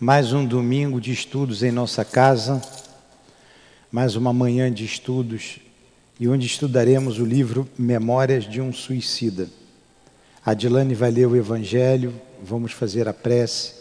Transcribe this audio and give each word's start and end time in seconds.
mais 0.00 0.32
um 0.32 0.46
domingo 0.46 0.98
de 0.98 1.12
estudos 1.12 1.62
em 1.62 1.70
nossa 1.70 2.06
casa, 2.06 2.62
mais 3.92 4.16
uma 4.16 4.32
manhã 4.32 4.72
de 4.72 4.82
estudos 4.82 5.58
e 6.18 6.26
onde 6.26 6.46
estudaremos 6.46 7.18
o 7.18 7.24
livro 7.26 7.68
Memórias 7.78 8.44
de 8.44 8.62
um 8.62 8.72
Suicida. 8.72 9.50
A 10.42 10.54
Dilane 10.54 10.94
vai 10.94 11.10
ler 11.10 11.26
o 11.26 11.36
Evangelho, 11.36 12.18
vamos 12.42 12.72
fazer 12.72 13.08
a 13.08 13.12
prece 13.12 13.74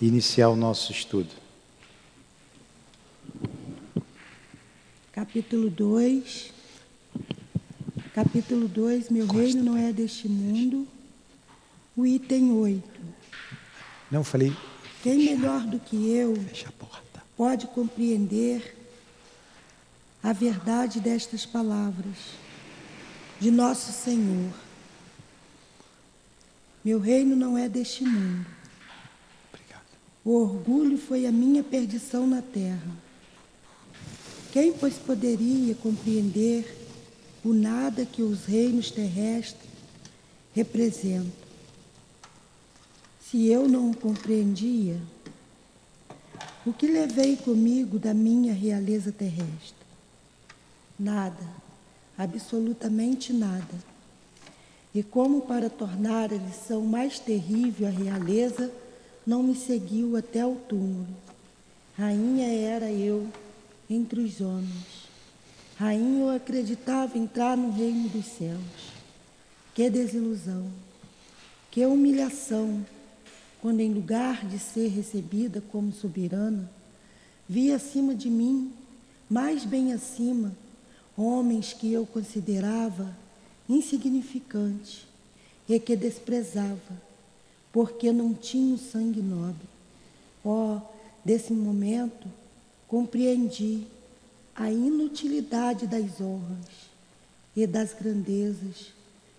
e 0.00 0.06
iniciar 0.06 0.48
o 0.48 0.56
nosso 0.56 0.90
estudo. 0.90 1.28
Capítulo 5.12 5.68
2. 5.68 6.50
Capítulo 8.14 8.68
2, 8.68 9.10
meu 9.10 9.26
Costa. 9.26 9.42
reino 9.42 9.62
não 9.62 9.76
é 9.76 9.92
deste 9.92 10.30
mundo. 10.30 10.88
O 11.94 12.06
item 12.06 12.52
8. 12.52 12.82
Não 14.10 14.24
falei. 14.24 14.56
Quem 15.16 15.36
melhor 15.36 15.66
do 15.66 15.78
que 15.78 16.10
eu 16.10 16.34
pode 17.36 17.66
compreender 17.68 18.76
a 20.22 20.32
verdade 20.32 21.00
destas 21.00 21.46
palavras 21.46 22.16
de 23.40 23.50
nosso 23.50 23.92
Senhor? 23.92 24.52
Meu 26.84 26.98
reino 26.98 27.36
não 27.36 27.56
é 27.56 27.68
deste 27.68 28.04
mundo. 28.04 28.46
Obrigado. 29.52 29.86
O 30.24 30.32
orgulho 30.32 30.98
foi 30.98 31.26
a 31.26 31.32
minha 31.32 31.62
perdição 31.62 32.26
na 32.26 32.42
terra 32.42 33.08
quem, 34.52 34.72
pois, 34.72 34.94
poderia 34.94 35.74
compreender 35.74 36.74
o 37.44 37.52
nada 37.52 38.06
que 38.06 38.22
os 38.22 38.44
reinos 38.44 38.90
terrestres 38.90 39.70
representam? 40.54 41.47
Se 43.30 43.46
eu 43.46 43.68
não 43.68 43.90
o 43.90 43.96
compreendia, 43.96 44.98
o 46.64 46.72
que 46.72 46.86
levei 46.86 47.36
comigo 47.36 47.98
da 47.98 48.14
minha 48.14 48.54
realeza 48.54 49.12
terrestre? 49.12 49.74
Nada, 50.98 51.46
absolutamente 52.16 53.34
nada. 53.34 53.74
E 54.94 55.02
como 55.02 55.42
para 55.42 55.68
tornar 55.68 56.32
a 56.32 56.38
lição 56.38 56.86
mais 56.86 57.18
terrível 57.18 57.86
a 57.88 57.90
realeza, 57.90 58.72
não 59.26 59.42
me 59.42 59.54
seguiu 59.54 60.16
até 60.16 60.46
o 60.46 60.54
túmulo. 60.54 61.06
Rainha 61.98 62.46
era 62.46 62.90
eu 62.90 63.28
entre 63.90 64.20
os 64.20 64.40
homens. 64.40 65.06
Rainha, 65.76 66.20
eu 66.20 66.30
acreditava 66.30 67.18
entrar 67.18 67.58
no 67.58 67.72
reino 67.72 68.08
dos 68.08 68.24
céus. 68.24 68.94
Que 69.74 69.90
desilusão, 69.90 70.66
que 71.70 71.84
humilhação, 71.84 72.86
quando 73.60 73.80
em 73.80 73.92
lugar 73.92 74.46
de 74.46 74.58
ser 74.58 74.88
recebida 74.88 75.62
como 75.72 75.92
soberana, 75.92 76.70
vi 77.48 77.72
acima 77.72 78.14
de 78.14 78.30
mim, 78.30 78.72
mais 79.28 79.64
bem 79.64 79.92
acima, 79.92 80.52
homens 81.16 81.72
que 81.72 81.92
eu 81.92 82.06
considerava 82.06 83.16
insignificantes 83.68 85.06
e 85.68 85.78
que 85.80 85.96
desprezava, 85.96 87.02
porque 87.72 88.12
não 88.12 88.32
tinham 88.32 88.78
sangue 88.78 89.20
nobre. 89.20 89.66
Oh, 90.44 90.80
desse 91.24 91.52
momento, 91.52 92.28
compreendi 92.86 93.86
a 94.54 94.70
inutilidade 94.70 95.86
das 95.86 96.20
honras 96.20 96.88
e 97.56 97.66
das 97.66 97.92
grandezas 97.92 98.92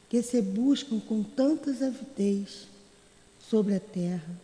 que 0.09 0.21
se 0.21 0.41
buscam 0.41 0.99
com 0.99 1.23
tantas 1.23 1.81
avidez 1.81 2.67
sobre 3.49 3.75
a 3.75 3.79
terra. 3.79 4.39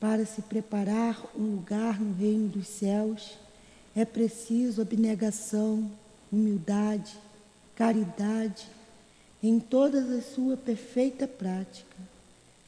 Para 0.00 0.24
se 0.24 0.42
preparar 0.42 1.30
um 1.36 1.56
lugar 1.56 2.00
no 2.00 2.14
reino 2.14 2.48
dos 2.48 2.66
céus, 2.66 3.36
é 3.94 4.04
preciso 4.04 4.82
abnegação, 4.82 5.90
humildade, 6.32 7.16
caridade, 7.74 8.66
em 9.42 9.60
toda 9.60 10.00
a 10.00 10.22
sua 10.22 10.56
perfeita 10.56 11.28
prática, 11.28 11.96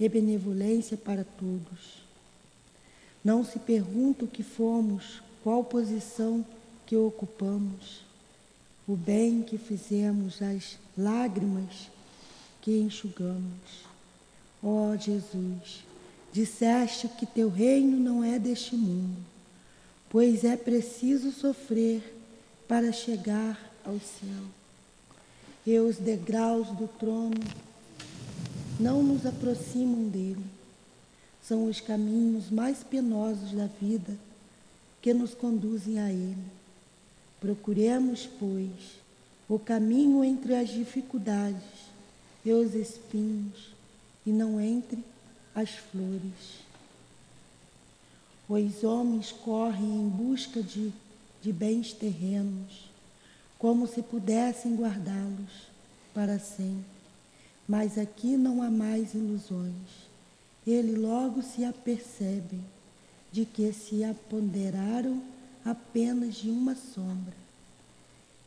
e 0.00 0.08
benevolência 0.08 0.97
para 0.97 1.25
todos. 1.25 2.03
Não 3.25 3.44
se 3.44 3.58
pergunta 3.58 4.25
o 4.25 4.28
que 4.28 4.42
fomos 4.42 5.20
qual 5.42 5.64
posição 5.64 6.47
que 6.87 6.97
ocupamos, 6.97 8.03
o 8.87 8.94
bem 8.94 9.42
que 9.42 9.58
fizemos, 9.58 10.41
as 10.41 10.78
lágrimas 10.97 11.91
que 12.62 12.78
enxugamos. 12.78 13.88
Ó 14.62 14.91
oh, 14.91 14.96
Jesus, 14.96 15.84
disseste 16.32 17.08
que 17.08 17.26
teu 17.26 17.48
reino 17.48 17.98
não 17.98 18.24
é 18.24 18.38
deste 18.38 18.74
mundo, 18.74 19.16
pois 20.08 20.44
é 20.44 20.56
preciso 20.56 21.30
sofrer 21.30 22.16
para 22.66 22.92
chegar 22.92 23.58
ao 23.84 23.98
céu. 24.00 24.44
E 25.66 25.78
os 25.78 25.96
degraus 25.96 26.69
do 26.69 26.88
trono 26.88 27.41
não 28.78 29.02
nos 29.02 29.26
aproximam 29.26 30.08
dele. 30.08 30.44
São 31.42 31.66
os 31.66 31.80
caminhos 31.80 32.50
mais 32.50 32.82
penosos 32.82 33.52
da 33.52 33.66
vida 33.80 34.16
que 35.00 35.14
nos 35.14 35.34
conduzem 35.34 35.98
a 35.98 36.10
Ele. 36.10 36.36
Procuremos, 37.40 38.28
pois, 38.38 38.98
o 39.48 39.58
caminho 39.58 40.22
entre 40.25 40.54
as 40.54 40.69
dificuldades 40.69 41.62
e 42.44 42.52
os 42.52 42.75
espinhos, 42.75 43.70
e 44.28 44.30
não 44.30 44.60
entre 44.60 45.02
as 45.54 45.70
flores. 45.70 46.60
Os 48.46 48.84
homens 48.84 49.32
correm 49.32 50.02
em 50.02 50.06
busca 50.06 50.62
de, 50.62 50.92
de 51.40 51.50
bens 51.50 51.94
terrenos, 51.94 52.90
como 53.58 53.86
se 53.86 54.02
pudessem 54.02 54.76
guardá-los 54.76 55.70
para 56.12 56.38
sempre. 56.38 56.84
Mas 57.66 57.96
aqui 57.96 58.36
não 58.36 58.62
há 58.62 58.70
mais 58.70 59.14
ilusões. 59.14 60.06
Ele 60.66 60.94
logo 60.94 61.42
se 61.42 61.64
apercebem 61.64 62.62
de 63.32 63.46
que 63.46 63.72
se 63.72 64.04
apoderaram 64.04 65.22
apenas 65.64 66.34
de 66.34 66.50
uma 66.50 66.74
sombra 66.74 67.36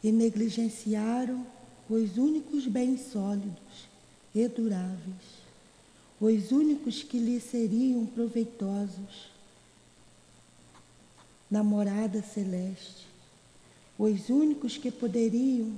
e 0.04 0.12
negligenciaram 0.12 1.44
os 1.90 2.18
únicos 2.18 2.68
bens 2.68 3.02
sólidos 3.12 3.90
e 4.34 4.48
duráveis, 4.48 5.41
os 6.22 6.52
únicos 6.52 7.02
que 7.02 7.18
lhe 7.18 7.42
seriam 7.42 8.06
proveitosos 8.06 9.32
na 11.50 11.64
morada 11.64 12.22
celeste, 12.22 13.08
os 13.98 14.30
únicos 14.30 14.78
que 14.78 14.92
poderiam 14.92 15.74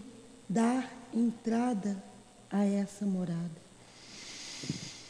dar 0.49 0.93
entrada 1.13 2.03
a 2.51 2.65
essa 2.65 3.05
morada. 3.05 3.63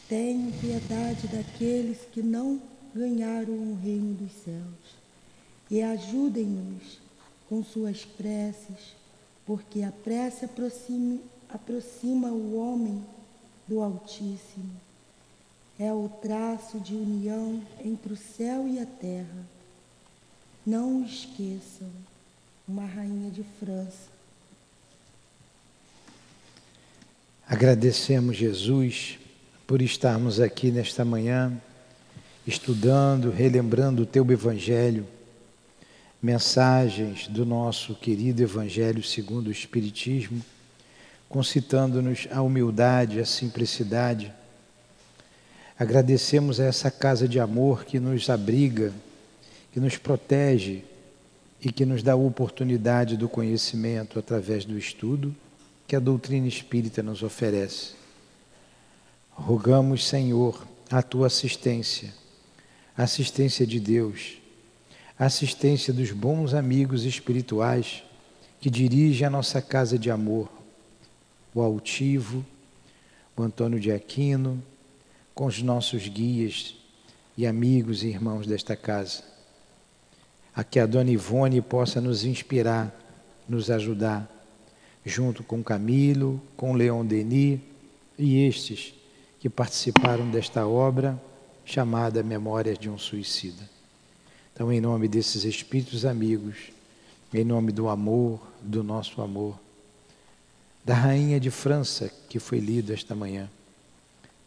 Tenho 0.07 0.53
piedade 0.59 1.27
daqueles 1.27 1.97
que 2.11 2.21
não 2.21 2.61
ganharam 2.93 3.53
o 3.53 3.75
reino 3.81 4.13
dos 4.13 4.31
céus. 4.43 5.03
E 5.71 5.81
ajudem-nos 5.81 6.99
com 7.49 7.63
suas 7.63 8.05
preces, 8.05 8.93
porque 9.47 9.81
a 9.81 9.91
prece 9.91 10.45
aproxima 10.45 12.27
o 12.27 12.55
homem 12.55 13.03
do 13.67 13.81
Altíssimo. 13.81 14.92
É 15.79 15.91
o 15.91 16.09
traço 16.21 16.79
de 16.79 16.93
união 16.93 17.61
entre 17.83 18.13
o 18.13 18.17
céu 18.17 18.67
e 18.67 18.79
a 18.79 18.85
terra. 18.85 19.45
Não 20.65 21.03
esqueçam, 21.03 21.89
uma 22.67 22.85
rainha 22.85 23.29
de 23.29 23.43
França. 23.59 24.13
Agradecemos, 27.47 28.37
Jesus, 28.37 29.19
por 29.67 29.81
estarmos 29.81 30.39
aqui 30.39 30.71
nesta 30.71 31.03
manhã 31.03 31.51
estudando, 32.45 33.29
relembrando 33.29 34.03
o 34.03 34.05
teu 34.05 34.29
Evangelho, 34.31 35.05
mensagens 36.21 37.27
do 37.27 37.45
nosso 37.45 37.95
querido 37.95 38.41
Evangelho 38.41 39.03
segundo 39.03 39.47
o 39.47 39.51
Espiritismo, 39.51 40.41
concitando-nos 41.27 42.27
a 42.31 42.41
humildade, 42.41 43.19
a 43.19 43.25
simplicidade. 43.25 44.31
Agradecemos 45.83 46.61
a 46.61 46.63
essa 46.63 46.89
casa 46.89 47.27
de 47.27 47.41
amor 47.41 47.83
que 47.83 47.99
nos 47.99 48.29
abriga, 48.29 48.93
que 49.73 49.81
nos 49.81 49.97
protege 49.97 50.81
e 51.61 51.73
que 51.73 51.85
nos 51.85 52.01
dá 52.01 52.13
a 52.13 52.15
oportunidade 52.15 53.17
do 53.17 53.27
conhecimento 53.27 54.17
através 54.17 54.63
do 54.63 54.77
estudo 54.77 55.35
que 55.85 55.93
a 55.93 55.99
doutrina 55.99 56.47
espírita 56.47 57.03
nos 57.03 57.21
oferece. 57.21 57.95
Rogamos, 59.31 60.07
Senhor, 60.07 60.65
a 60.89 61.01
tua 61.01 61.27
assistência 61.27 62.13
assistência 62.97 63.67
de 63.67 63.77
Deus, 63.77 64.37
assistência 65.19 65.91
dos 65.91 66.11
bons 66.11 66.53
amigos 66.53 67.03
espirituais 67.03 68.03
que 68.61 68.69
dirigem 68.69 69.27
a 69.27 69.29
nossa 69.29 69.61
casa 69.61 69.99
de 69.99 70.09
amor, 70.09 70.49
o 71.53 71.61
Altivo, 71.61 72.45
o 73.35 73.43
Antônio 73.43 73.81
de 73.81 73.91
Aquino, 73.91 74.63
com 75.33 75.45
os 75.45 75.61
nossos 75.61 76.07
guias, 76.07 76.75
e 77.37 77.47
amigos 77.47 78.03
e 78.03 78.07
irmãos 78.07 78.45
desta 78.45 78.75
casa. 78.75 79.23
A 80.55 80.63
que 80.63 80.79
a 80.79 80.85
dona 80.85 81.09
Ivone 81.09 81.61
possa 81.61 81.99
nos 81.99 82.23
inspirar, 82.23 82.93
nos 83.49 83.71
ajudar, 83.71 84.29
junto 85.05 85.43
com 85.43 85.63
Camilo, 85.63 86.41
com 86.55 86.73
Leon 86.73 87.05
Denis 87.05 87.59
e 88.17 88.45
estes 88.45 88.93
que 89.39 89.49
participaram 89.49 90.29
desta 90.29 90.67
obra 90.67 91.19
chamada 91.65 92.23
Memórias 92.23 92.77
de 92.77 92.89
um 92.89 92.97
Suicida. 92.97 93.69
Então, 94.53 94.71
em 94.71 94.79
nome 94.79 95.07
desses 95.07 95.43
espíritos 95.43 96.05
amigos, 96.05 96.71
em 97.33 97.43
nome 97.43 97.71
do 97.71 97.89
amor, 97.89 98.39
do 98.61 98.83
nosso 98.83 99.21
amor, 99.21 99.59
da 100.85 100.93
Rainha 100.93 101.39
de 101.39 101.49
França, 101.49 102.11
que 102.29 102.37
foi 102.37 102.59
lido 102.59 102.93
esta 102.93 103.15
manhã, 103.15 103.49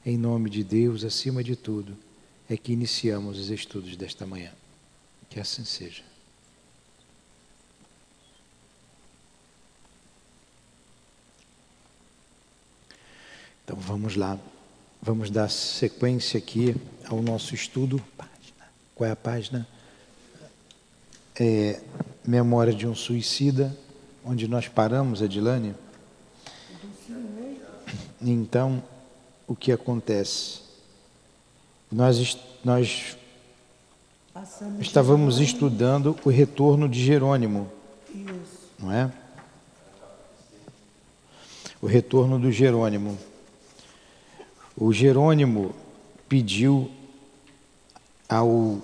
em 0.06 0.16
nome 0.16 0.48
de 0.48 0.62
Deus, 0.62 1.02
acima 1.02 1.42
de 1.42 1.56
tudo, 1.56 1.96
é 2.48 2.56
que 2.56 2.72
iniciamos 2.72 3.40
os 3.40 3.50
estudos 3.50 3.96
desta 3.96 4.24
manhã. 4.24 4.52
Que 5.28 5.40
assim 5.40 5.64
seja. 5.64 6.04
Então 13.64 13.76
vamos 13.76 14.14
lá, 14.14 14.38
vamos 15.02 15.28
dar 15.28 15.50
sequência 15.50 16.38
aqui 16.38 16.76
ao 17.08 17.20
nosso 17.20 17.52
estudo. 17.52 18.00
Qual 18.94 19.08
é 19.08 19.10
a 19.10 19.16
página? 19.16 19.66
É, 21.38 21.82
Memória 22.24 22.72
de 22.72 22.86
um 22.86 22.94
Suicida, 22.94 23.76
onde 24.24 24.46
nós 24.46 24.68
paramos, 24.68 25.20
Adilane. 25.20 25.74
Então, 28.22 28.82
o 29.46 29.54
que 29.54 29.70
acontece? 29.72 30.60
Nós, 31.90 32.38
nós 32.64 33.16
estávamos 34.80 35.38
estudando 35.38 36.16
o 36.24 36.30
retorno 36.30 36.88
de 36.88 37.02
Jerônimo, 37.02 37.70
não 38.78 38.92
é? 38.92 39.10
O 41.80 41.86
retorno 41.86 42.38
do 42.38 42.50
Jerônimo. 42.50 43.18
O 44.76 44.92
Jerônimo 44.92 45.74
pediu 46.28 46.90
ao 48.28 48.80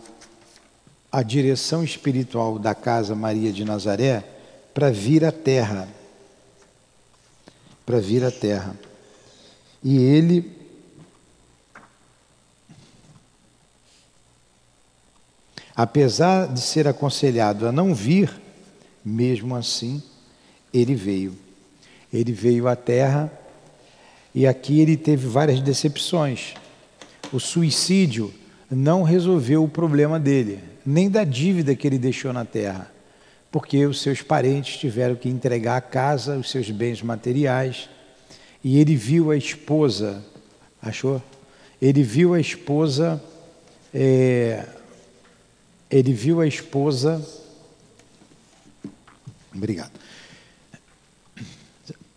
a 1.11 1.23
direção 1.23 1.85
espiritual 1.85 2.59
da 2.59 2.75
casa 2.75 3.15
Maria 3.15 3.53
de 3.53 3.65
Nazaré 3.65 4.25
para 4.73 4.91
vir 4.91 5.25
à 5.25 5.31
terra. 5.31 5.87
Para 7.85 8.01
vir 8.01 8.25
à 8.25 8.31
terra. 8.31 8.75
E 9.83 9.97
ele 9.97 10.63
apesar 15.75 16.47
de 16.49 16.61
ser 16.61 16.87
aconselhado 16.87 17.67
a 17.67 17.73
não 17.73 17.95
vir, 17.95 18.31
mesmo 19.05 19.57
assim, 19.57 20.03
ele 20.73 20.95
veio. 20.95 21.37
Ele 22.13 22.33
veio 22.33 22.69
à 22.69 22.77
terra 22.77 23.33
e 24.35 24.47
aqui 24.47 24.81
ele 24.81 24.97
teve 24.97 25.27
várias 25.27 25.61
decepções. 25.61 26.55
O 27.33 27.41
suicídio 27.41 28.33
não 28.71 29.03
resolveu 29.03 29.65
o 29.65 29.69
problema 29.69 30.21
dele, 30.21 30.61
nem 30.85 31.11
da 31.11 31.25
dívida 31.25 31.75
que 31.75 31.87
ele 31.87 31.99
deixou 31.99 32.33
na 32.33 32.45
terra, 32.45 32.91
porque 33.51 33.85
os 33.87 34.01
seus 34.01 34.23
parentes 34.23 34.79
tiveram 34.79 35.15
que 35.15 35.29
entregar 35.29 35.77
a 35.77 35.81
casa, 35.81 36.37
os 36.37 36.51
seus 36.51 36.71
bens 36.71 37.03
materiais, 37.03 37.89
e 38.65 38.79
ele 38.79 38.95
viu 38.95 39.31
a 39.31 39.37
esposa, 39.37 40.25
achou? 40.81 41.23
Ele 41.81 42.03
viu 42.03 42.35
a 42.35 42.41
esposa, 42.41 43.23
é, 43.93 44.67
ele 45.91 46.13
viu 46.13 46.41
a 46.41 46.47
esposa, 46.47 47.27
obrigado, 49.55 49.93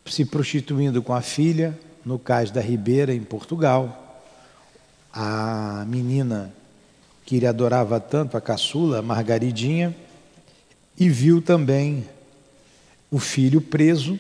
se 0.06 0.24
prostituindo 0.24 1.02
com 1.02 1.14
a 1.14 1.22
filha, 1.22 1.78
no 2.06 2.20
cais 2.20 2.52
da 2.52 2.62
Ribeira, 2.62 3.14
em 3.14 3.24
Portugal. 3.24 4.22
A 5.12 5.84
menina 5.88 6.54
que 7.26 7.38
ele 7.38 7.48
adorava 7.48 8.00
tanto, 8.00 8.38
a 8.38 8.42
caçula, 8.42 9.00
a 9.00 9.02
Margaridinha, 9.02 9.96
e 10.98 11.10
viu 11.10 11.42
também 11.42 12.08
o 13.10 13.18
filho 13.18 13.60
preso 13.60 14.20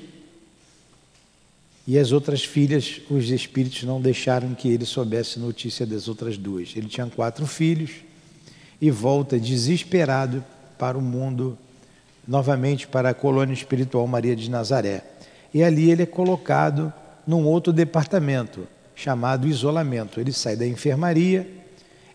e 1.87 1.99
as 1.99 2.11
outras 2.11 2.43
filhas, 2.43 2.99
os 3.09 3.29
espíritos 3.29 3.83
não 3.83 4.01
deixaram 4.01 4.55
que 4.55 4.67
ele 4.67 4.85
soubesse 4.85 5.39
notícia 5.39 5.85
das 5.85 6.07
outras 6.07 6.35
duas. 6.37 6.73
Ele 6.75 6.87
tinha 6.87 7.05
quatro 7.07 7.45
filhos 7.45 7.91
e 8.81 8.89
volta 8.89 9.39
desesperado 9.39 10.43
para 10.79 10.97
o 10.97 11.01
mundo, 11.01 11.57
novamente 12.27 12.87
para 12.87 13.09
a 13.09 13.13
colônia 13.13 13.53
espiritual 13.53 14.07
Maria 14.07 14.35
de 14.35 14.49
Nazaré. 14.49 15.03
E 15.53 15.63
ali 15.63 15.91
ele 15.91 16.03
é 16.03 16.07
colocado 16.07 16.91
num 17.25 17.45
outro 17.45 17.71
departamento, 17.71 18.67
chamado 18.95 19.47
isolamento. 19.47 20.19
Ele 20.19 20.33
sai 20.33 20.55
da 20.55 20.65
enfermaria, 20.65 21.47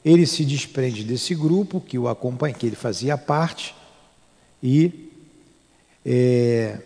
ele 0.05 0.26
se 0.26 0.44
desprende 0.44 1.05
desse 1.05 1.34
grupo 1.34 1.81
que 1.81 1.96
o 1.96 2.08
acompanha, 2.08 2.55
que 2.55 2.66
ele 2.66 2.76
fazia 2.76 3.16
parte, 3.16 3.75
e 4.62 5.08
é, 6.05 6.78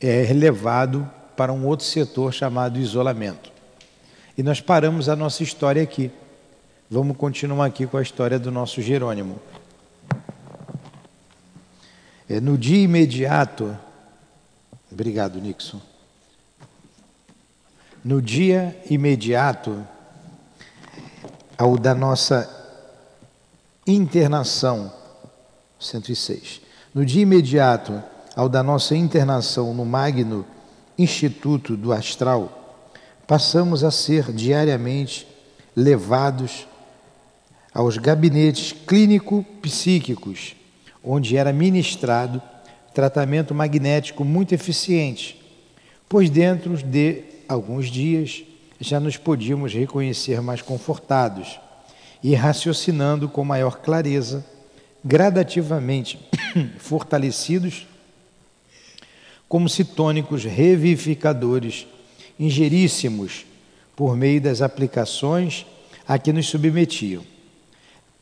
é 0.00 0.32
levado 0.32 1.08
para 1.36 1.52
um 1.52 1.66
outro 1.66 1.86
setor 1.86 2.32
chamado 2.32 2.78
isolamento. 2.78 3.50
E 4.36 4.42
nós 4.42 4.60
paramos 4.60 5.08
a 5.08 5.16
nossa 5.16 5.42
história 5.42 5.82
aqui. 5.82 6.10
Vamos 6.90 7.16
continuar 7.16 7.66
aqui 7.66 7.86
com 7.86 7.96
a 7.96 8.02
história 8.02 8.38
do 8.38 8.50
nosso 8.50 8.80
Jerônimo. 8.80 9.40
É, 12.28 12.40
no 12.40 12.56
dia 12.56 12.82
imediato, 12.82 13.76
obrigado, 14.90 15.40
Nixon. 15.40 15.80
No 18.04 18.22
dia 18.22 18.80
imediato 18.88 19.86
ao 21.58 21.76
da 21.76 21.94
nossa 21.94 22.48
internação, 23.86 24.92
106. 25.78 26.62
No 26.94 27.04
dia 27.04 27.22
imediato 27.22 28.02
ao 28.40 28.48
da 28.48 28.62
nossa 28.62 28.96
internação 28.96 29.74
no 29.74 29.84
Magno 29.84 30.46
Instituto 30.96 31.76
do 31.76 31.92
Astral, 31.92 32.88
passamos 33.26 33.84
a 33.84 33.90
ser 33.90 34.32
diariamente 34.32 35.28
levados 35.76 36.66
aos 37.74 37.98
gabinetes 37.98 38.72
clínico-psíquicos, 38.72 40.56
onde 41.04 41.36
era 41.36 41.52
ministrado 41.52 42.40
tratamento 42.94 43.54
magnético 43.54 44.24
muito 44.24 44.54
eficiente, 44.54 45.38
pois 46.08 46.30
dentro 46.30 46.78
de 46.78 47.22
alguns 47.46 47.90
dias 47.90 48.42
já 48.80 48.98
nos 48.98 49.18
podíamos 49.18 49.74
reconhecer 49.74 50.40
mais 50.40 50.62
confortados 50.62 51.60
e 52.22 52.34
raciocinando 52.34 53.28
com 53.28 53.44
maior 53.44 53.80
clareza, 53.80 54.42
gradativamente 55.04 56.18
fortalecidos 56.80 57.89
como 59.50 59.68
se 59.68 59.84
tônicos 59.84 60.44
revivificadores 60.44 61.86
ingeríssemos 62.38 63.44
por 63.94 64.16
meio 64.16 64.40
das 64.40 64.62
aplicações 64.62 65.66
a 66.08 66.18
que 66.18 66.32
nos 66.32 66.48
submetiam. 66.48 67.22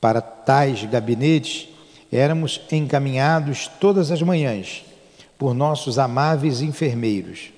Para 0.00 0.20
tais 0.20 0.82
gabinetes 0.84 1.68
éramos 2.10 2.60
encaminhados 2.72 3.68
todas 3.78 4.10
as 4.10 4.22
manhãs 4.22 4.82
por 5.38 5.54
nossos 5.54 6.00
amáveis 6.00 6.62
enfermeiros 6.62 7.52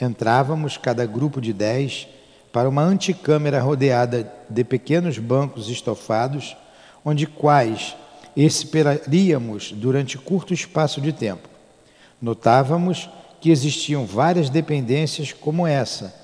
Entrávamos, 0.00 0.76
cada 0.76 1.06
grupo 1.06 1.40
de 1.40 1.52
dez, 1.52 2.08
para 2.52 2.68
uma 2.68 2.82
anticâmara 2.82 3.60
rodeada 3.60 4.32
de 4.48 4.64
pequenos 4.64 5.18
bancos 5.18 5.68
estofados, 5.68 6.56
onde 7.04 7.26
quais 7.26 7.96
esperaríamos 8.36 9.72
durante 9.72 10.18
curto 10.18 10.52
espaço 10.52 11.00
de 11.00 11.12
tempo. 11.12 11.53
Notávamos 12.20 13.08
que 13.40 13.50
existiam 13.50 14.06
várias 14.06 14.48
dependências 14.48 15.32
como 15.32 15.66
essa, 15.66 16.14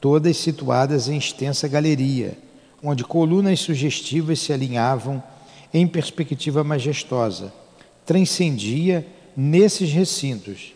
todas 0.00 0.36
situadas 0.36 1.08
em 1.08 1.16
extensa 1.16 1.68
galeria, 1.68 2.36
onde 2.82 3.04
colunas 3.04 3.60
sugestivas 3.60 4.40
se 4.40 4.52
alinhavam 4.52 5.22
em 5.72 5.86
perspectiva 5.86 6.64
majestosa. 6.64 7.52
Transcendia 8.04 9.06
nesses 9.36 9.92
recintos 9.92 10.72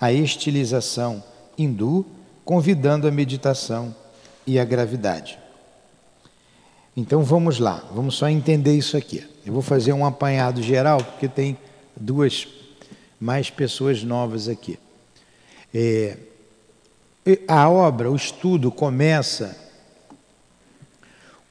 a 0.00 0.12
estilização 0.12 1.22
hindu, 1.56 2.06
convidando 2.44 3.06
a 3.06 3.10
meditação 3.10 3.94
e 4.46 4.58
a 4.58 4.64
gravidade. 4.64 5.38
Então 6.96 7.22
vamos 7.22 7.58
lá, 7.58 7.84
vamos 7.94 8.16
só 8.16 8.28
entender 8.28 8.76
isso 8.76 8.96
aqui. 8.96 9.24
Eu 9.44 9.52
vou 9.52 9.62
fazer 9.62 9.92
um 9.92 10.04
apanhado 10.04 10.62
geral, 10.62 10.98
porque 10.98 11.28
tem 11.28 11.56
duas 11.96 12.46
mais 13.20 13.50
pessoas 13.50 14.02
novas 14.02 14.48
aqui. 14.48 14.78
É, 15.74 16.16
a 17.46 17.68
obra, 17.68 18.10
o 18.10 18.16
estudo 18.16 18.70
começa 18.70 19.56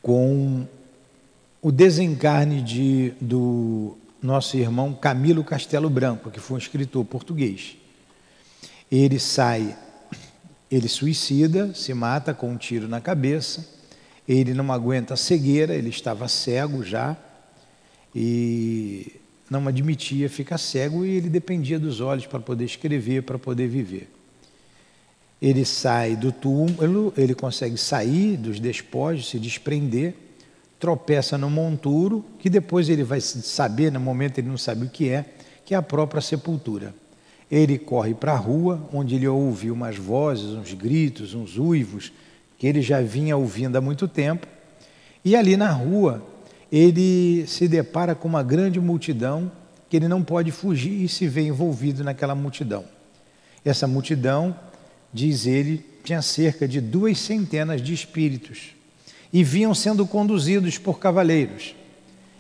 com 0.01 0.65
o 1.62 1.71
desencarne 1.71 2.62
de, 2.62 3.13
do 3.19 3.97
nosso 4.21 4.57
irmão 4.57 4.93
Camilo 4.93 5.43
Castelo 5.43 5.89
Branco, 5.89 6.31
que 6.31 6.39
foi 6.39 6.55
um 6.55 6.57
escritor 6.57 7.03
português. 7.05 7.75
Ele 8.91 9.19
sai, 9.19 9.75
ele 10.71 10.88
suicida, 10.88 11.74
se 11.74 11.93
mata 11.93 12.33
com 12.33 12.51
um 12.51 12.57
tiro 12.57 12.88
na 12.88 13.01
cabeça, 13.01 13.67
ele 14.27 14.53
não 14.53 14.71
aguenta 14.71 15.13
a 15.13 15.17
cegueira, 15.17 15.75
ele 15.75 15.89
estava 15.89 16.27
cego 16.27 16.83
já 16.83 17.15
e 18.15 19.19
não 19.50 19.68
admitia 19.68 20.30
ficar 20.30 20.58
cego 20.58 21.06
e 21.06 21.12
ele 21.18 21.30
dependia 21.30 21.80
dos 21.80 22.01
olhos 22.01 22.25
para 22.25 22.39
poder 22.39 22.66
escrever, 22.66 23.24
para 23.24 23.39
poder 23.39 23.68
viver. 23.68 24.10
Ele 25.42 25.63
sai 25.63 26.16
do 26.16 26.32
túmulo, 26.32 27.13
ele 27.16 27.34
consegue 27.36 27.77
sair 27.77 28.38
dos 28.38 28.60
despojos, 28.60 29.30
se 29.30 29.39
desprender, 29.39 30.16
tropeça 30.80 31.38
no 31.38 31.50
monturo, 31.50 32.25
que 32.39 32.50
depois 32.50 32.89
ele 32.89 33.04
vai 33.04 33.22
saber, 33.22 33.92
no 33.92 34.00
momento 34.00 34.39
ele 34.39 34.48
não 34.48 34.58
sabe 34.58 34.86
o 34.86 34.89
que 34.89 35.10
é, 35.10 35.25
que 35.66 35.74
é 35.74 35.77
a 35.77 35.82
própria 35.82 36.22
sepultura. 36.22 36.94
Ele 37.50 37.77
corre 37.77 38.13
para 38.13 38.34
a 38.34 38.38
rua, 38.38 38.88
onde 38.92 39.16
ele 39.16 39.27
ouve 39.27 39.72
umas 39.72 39.96
vozes, 39.96 40.48
uns 40.48 40.74
gritos, 40.74 41.34
uns 41.34 41.58
uivos, 41.58 42.12
que 42.58 42.68
ele 42.68 42.82
já 42.82 43.01
vinha 43.01 43.38
ouvindo 43.38 43.77
há 43.77 43.82
muito 43.82 44.08
tempo, 44.08 44.48
e 45.24 45.36
ali 45.36 45.56
na 45.56 45.72
rua 45.72 46.25
ele 46.71 47.45
se 47.47 47.67
depara 47.67 48.13
com 48.13 48.27
uma 48.27 48.43
grande 48.43 48.79
multidão 48.79 49.51
que 49.89 49.95
ele 49.95 50.07
não 50.07 50.21
pode 50.21 50.51
fugir 50.51 51.03
e 51.03 51.07
se 51.07 51.27
vê 51.27 51.43
envolvido 51.43 52.03
naquela 52.03 52.36
multidão. 52.36 52.83
Essa 53.63 53.88
multidão 53.88 54.55
diz 55.13 55.45
ele, 55.45 55.86
tinha 56.03 56.21
cerca 56.21 56.67
de 56.67 56.79
duas 56.79 57.19
centenas 57.19 57.81
de 57.81 57.93
espíritos 57.93 58.75
e 59.31 59.43
vinham 59.43 59.74
sendo 59.74 60.05
conduzidos 60.05 60.77
por 60.77 61.00
cavaleiros. 61.00 61.75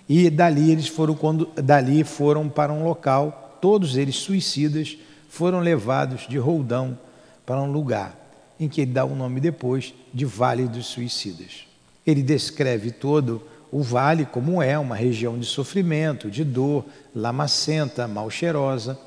E 0.07 0.29
dali 0.29 0.71
eles 0.71 0.87
foram, 0.87 1.17
dali 1.55 2.03
foram 2.03 2.47
para 2.47 2.71
um 2.71 2.83
local, 2.83 3.57
todos 3.61 3.97
eles 3.97 4.15
suicidas, 4.15 4.97
foram 5.29 5.59
levados 5.59 6.27
de 6.27 6.37
roldão 6.37 6.97
para 7.45 7.61
um 7.61 7.71
lugar 7.71 8.27
em 8.59 8.67
que 8.67 8.81
ele 8.81 8.91
dá 8.91 9.05
o 9.05 9.15
nome 9.15 9.39
depois 9.39 9.93
de 10.13 10.25
Vale 10.25 10.67
dos 10.67 10.87
Suicidas. 10.87 11.67
Ele 12.05 12.23
descreve 12.23 12.91
todo 12.91 13.41
o 13.77 13.83
vale 13.83 14.25
como 14.25 14.61
é 14.61 14.79
uma 14.79 14.95
região 14.95 15.37
de 15.37 15.45
sofrimento, 15.45 16.31
de 16.31 16.43
dor, 16.43 16.85
lamacenta, 17.13 18.07
mal 18.07 18.29
cheirosa. 18.29 18.97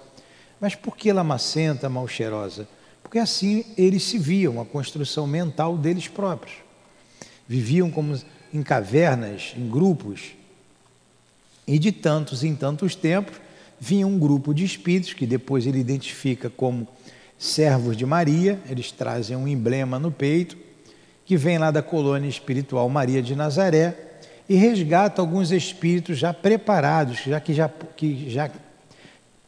Mas 0.60 0.74
por 0.74 0.96
que 0.96 1.12
lamacenta, 1.12 1.88
mal 1.88 2.06
cheirosa? 2.06 2.68
porque 3.10 3.18
assim 3.18 3.64
eles 3.76 4.04
se 4.04 4.18
viam, 4.18 4.60
a 4.60 4.64
construção 4.64 5.26
mental 5.26 5.76
deles 5.76 6.06
próprios. 6.06 6.58
Viviam 7.48 7.90
como 7.90 8.16
em 8.54 8.62
cavernas, 8.62 9.52
em 9.56 9.68
grupos, 9.68 10.36
e 11.66 11.76
de 11.76 11.90
tantos 11.90 12.44
em 12.44 12.54
tantos 12.54 12.94
tempos 12.94 13.40
vinha 13.80 14.06
um 14.06 14.16
grupo 14.16 14.54
de 14.54 14.64
espíritos 14.64 15.12
que 15.12 15.26
depois 15.26 15.66
ele 15.66 15.80
identifica 15.80 16.48
como 16.48 16.86
servos 17.36 17.96
de 17.96 18.06
Maria, 18.06 18.60
eles 18.68 18.92
trazem 18.92 19.36
um 19.36 19.48
emblema 19.48 19.98
no 19.98 20.12
peito, 20.12 20.56
que 21.24 21.36
vem 21.36 21.58
lá 21.58 21.72
da 21.72 21.82
colônia 21.82 22.28
espiritual 22.28 22.88
Maria 22.88 23.20
de 23.20 23.34
Nazaré 23.34 24.09
e 24.50 24.56
resgata 24.56 25.22
alguns 25.22 25.50
espíritos 25.50 26.18
já 26.18 26.34
preparados, 26.34 27.20
já 27.24 27.40
que 27.40 27.54
já, 27.54 27.70
que 27.96 28.28
já 28.28 28.50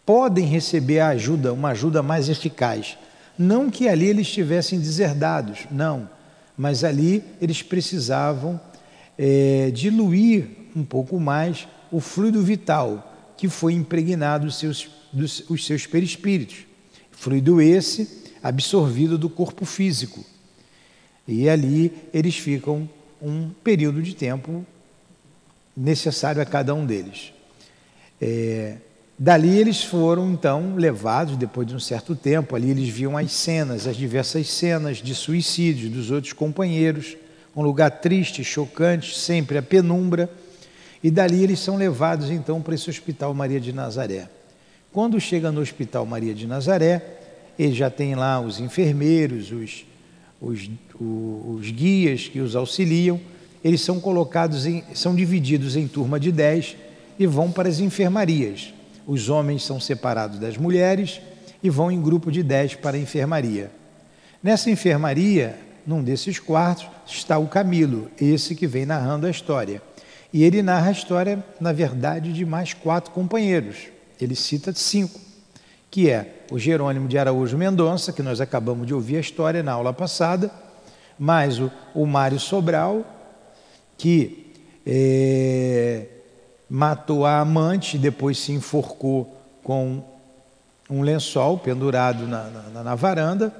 podem 0.07 0.47
receber 0.47 1.01
a 1.01 1.09
ajuda, 1.09 1.53
uma 1.53 1.71
ajuda 1.71 2.03
mais 2.03 2.31
eficaz 2.31 2.97
não 3.39 3.71
que 3.71 3.89
ali 3.89 4.07
eles 4.07 4.27
estivessem 4.27 4.79
deserdados, 4.79 5.61
não, 5.71 6.09
mas 6.57 6.85
ali 6.85 7.25
eles 7.41 7.63
precisavam 7.63 8.61
é, 9.19 9.71
diluir 9.71 10.49
um 10.77 10.85
pouco 10.85 11.19
mais 11.19 11.67
o 11.91 12.01
fluido 12.01 12.43
vital 12.43 13.33
que 13.37 13.49
foi 13.49 13.73
impregnado 13.73 14.47
dos 14.47 14.57
seus, 14.59 14.89
dos 15.13 15.49
os 15.51 15.67
seus 15.67 15.87
perispíritos. 15.87 16.67
Fluido 17.11 17.61
esse 17.61 18.31
absorvido 18.43 19.17
do 19.17 19.29
corpo 19.31 19.65
físico. 19.65 20.25
E 21.27 21.49
ali 21.49 21.93
eles 22.13 22.37
ficam 22.37 22.89
um 23.21 23.51
período 23.63 24.03
de 24.03 24.15
tempo 24.15 24.65
necessário 25.77 26.41
a 26.41 26.45
cada 26.45 26.75
um 26.75 26.85
deles. 26.85 27.33
É, 28.21 28.77
Dali 29.19 29.57
eles 29.57 29.85
foram 29.85 30.33
então 30.33 30.75
levados, 30.75 31.37
depois 31.37 31.65
de 31.65 31.77
um 31.77 31.79
certo 31.79 32.17
tempo, 32.17 32.57
ali 32.57 32.71
eles 32.71 32.89
viam 32.89 33.17
as 33.17 33.31
cenas, 33.31 33.87
as 33.87 33.97
diversas 33.97 34.49
cenas 34.49 34.97
de 34.97 35.15
suicídio 35.15 35.89
dos 35.89 36.11
outros 36.11 36.33
companheiros, 36.33 37.17
um 37.55 37.63
lugar 37.63 37.91
triste, 38.01 38.43
chocante, 38.43 39.17
sempre 39.17 39.59
a 39.59 39.63
penumbra, 39.63 40.29
e 41.05 41.09
dali 41.09 41.41
eles 41.41 41.61
são 41.61 41.77
levados 41.77 42.31
então 42.31 42.61
para 42.61 42.75
esse 42.75 42.91
hospital 42.91 43.33
Maria 43.33 43.61
de 43.61 43.73
Nazaré. 43.73 44.29
Quando 44.91 45.21
chega 45.21 45.53
no 45.53 45.61
hospital 45.61 46.05
Maria 46.05 46.35
de 46.35 46.47
Nazaré, 46.47 47.21
ele 47.57 47.75
já 47.75 47.91
tem 47.91 48.17
lá 48.17 48.41
os 48.41 48.59
enfermeiros, 48.59 49.53
os, 49.53 49.87
os, 50.41 50.71
os, 50.99 51.61
os 51.61 51.71
guias 51.71 52.27
que 52.27 52.41
os 52.41 52.57
auxiliam, 52.57 53.21
eles 53.65 53.81
são 53.81 54.01
colocados 54.01 54.67
em, 54.67 54.85
são 54.95 55.15
divididos 55.15 55.77
em 55.77 55.87
turma 55.87 56.19
de 56.19 56.33
10 56.33 56.77
e 57.19 57.27
vão 57.27 57.51
para 57.51 57.69
as 57.69 57.81
enfermarias 57.81 58.73
os 59.07 59.29
homens 59.29 59.65
são 59.65 59.81
separados 59.81 60.39
das 60.39 60.57
mulheres 60.57 61.21
e 61.63 61.71
vão 61.71 61.91
em 61.91 62.01
grupo 62.01 62.31
de 62.31 62.43
dez 62.43 62.75
para 62.75 62.97
a 62.97 63.01
enfermaria. 63.01 63.71
Nessa 64.43 64.71
enfermaria, 64.71 65.59
num 65.87 66.03
desses 66.03 66.39
quartos, 66.39 66.87
está 67.07 67.39
o 67.39 67.49
Camilo, 67.49 68.11
esse 68.21 68.55
que 68.55 68.67
vem 68.67 68.87
narrando 68.87 69.27
a 69.27 69.31
história. 69.31 69.83
E 70.33 70.43
ele 70.45 70.63
narra 70.63 70.89
a 70.89 70.93
história, 70.93 71.45
na 71.61 71.73
verdade, 71.73 72.33
de 72.33 72.45
mais 72.45 72.73
quatro 72.73 73.13
companheiros. 73.13 73.89
Ele 74.21 74.35
cita 74.35 74.73
cinco, 74.73 75.21
que 75.91 76.09
é 76.09 76.45
o 76.51 76.59
Jerônimo 76.59 77.07
de 77.07 77.19
Araújo 77.19 77.59
Mendonça, 77.59 78.13
que 78.13 78.23
nós 78.23 78.41
acabamos 78.41 78.87
de 78.87 78.95
ouvir 78.95 79.17
a 79.17 79.21
história 79.21 79.63
na 79.63 79.73
aula 79.73 79.93
passada, 79.93 80.51
mais 81.19 81.61
o, 81.61 81.71
o 81.95 82.07
Mário 82.07 82.41
Sobral, 82.41 83.05
que 84.03 84.51
é, 84.85 86.07
matou 86.69 87.25
a 87.25 87.39
amante, 87.39 87.97
depois 87.97 88.37
se 88.37 88.51
enforcou 88.51 89.33
com 89.63 90.03
um 90.91 91.03
lençol 91.03 91.57
pendurado 91.57 92.27
na, 92.27 92.51
na, 92.75 92.83
na 92.83 92.95
varanda. 92.97 93.55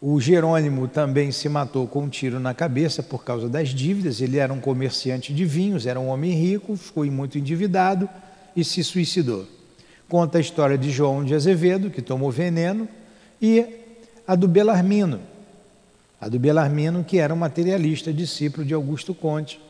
O 0.00 0.18
Jerônimo 0.18 0.88
também 0.88 1.30
se 1.32 1.50
matou 1.50 1.86
com 1.86 2.04
um 2.04 2.08
tiro 2.08 2.40
na 2.40 2.54
cabeça 2.54 3.02
por 3.02 3.22
causa 3.22 3.46
das 3.46 3.68
dívidas. 3.68 4.22
Ele 4.22 4.38
era 4.38 4.50
um 4.54 4.58
comerciante 4.58 5.34
de 5.34 5.44
vinhos, 5.44 5.84
era 5.84 6.00
um 6.00 6.08
homem 6.08 6.32
rico, 6.32 6.74
ficou 6.74 7.04
muito 7.04 7.36
endividado 7.36 8.08
e 8.56 8.64
se 8.64 8.82
suicidou. 8.82 9.46
Conta 10.08 10.38
a 10.38 10.40
história 10.40 10.78
de 10.78 10.90
João 10.90 11.22
de 11.22 11.34
Azevedo, 11.34 11.90
que 11.90 12.00
tomou 12.00 12.30
veneno, 12.30 12.88
e 13.38 13.66
a 14.26 14.34
do 14.34 14.48
Belarmino. 14.48 15.20
A 16.20 16.28
do 16.28 16.38
Belarmino, 16.38 17.02
que 17.02 17.18
era 17.18 17.32
um 17.32 17.36
materialista, 17.36 18.12
discípulo 18.12 18.64
de 18.64 18.74
Augusto 18.74 19.14
Conte, 19.14 19.60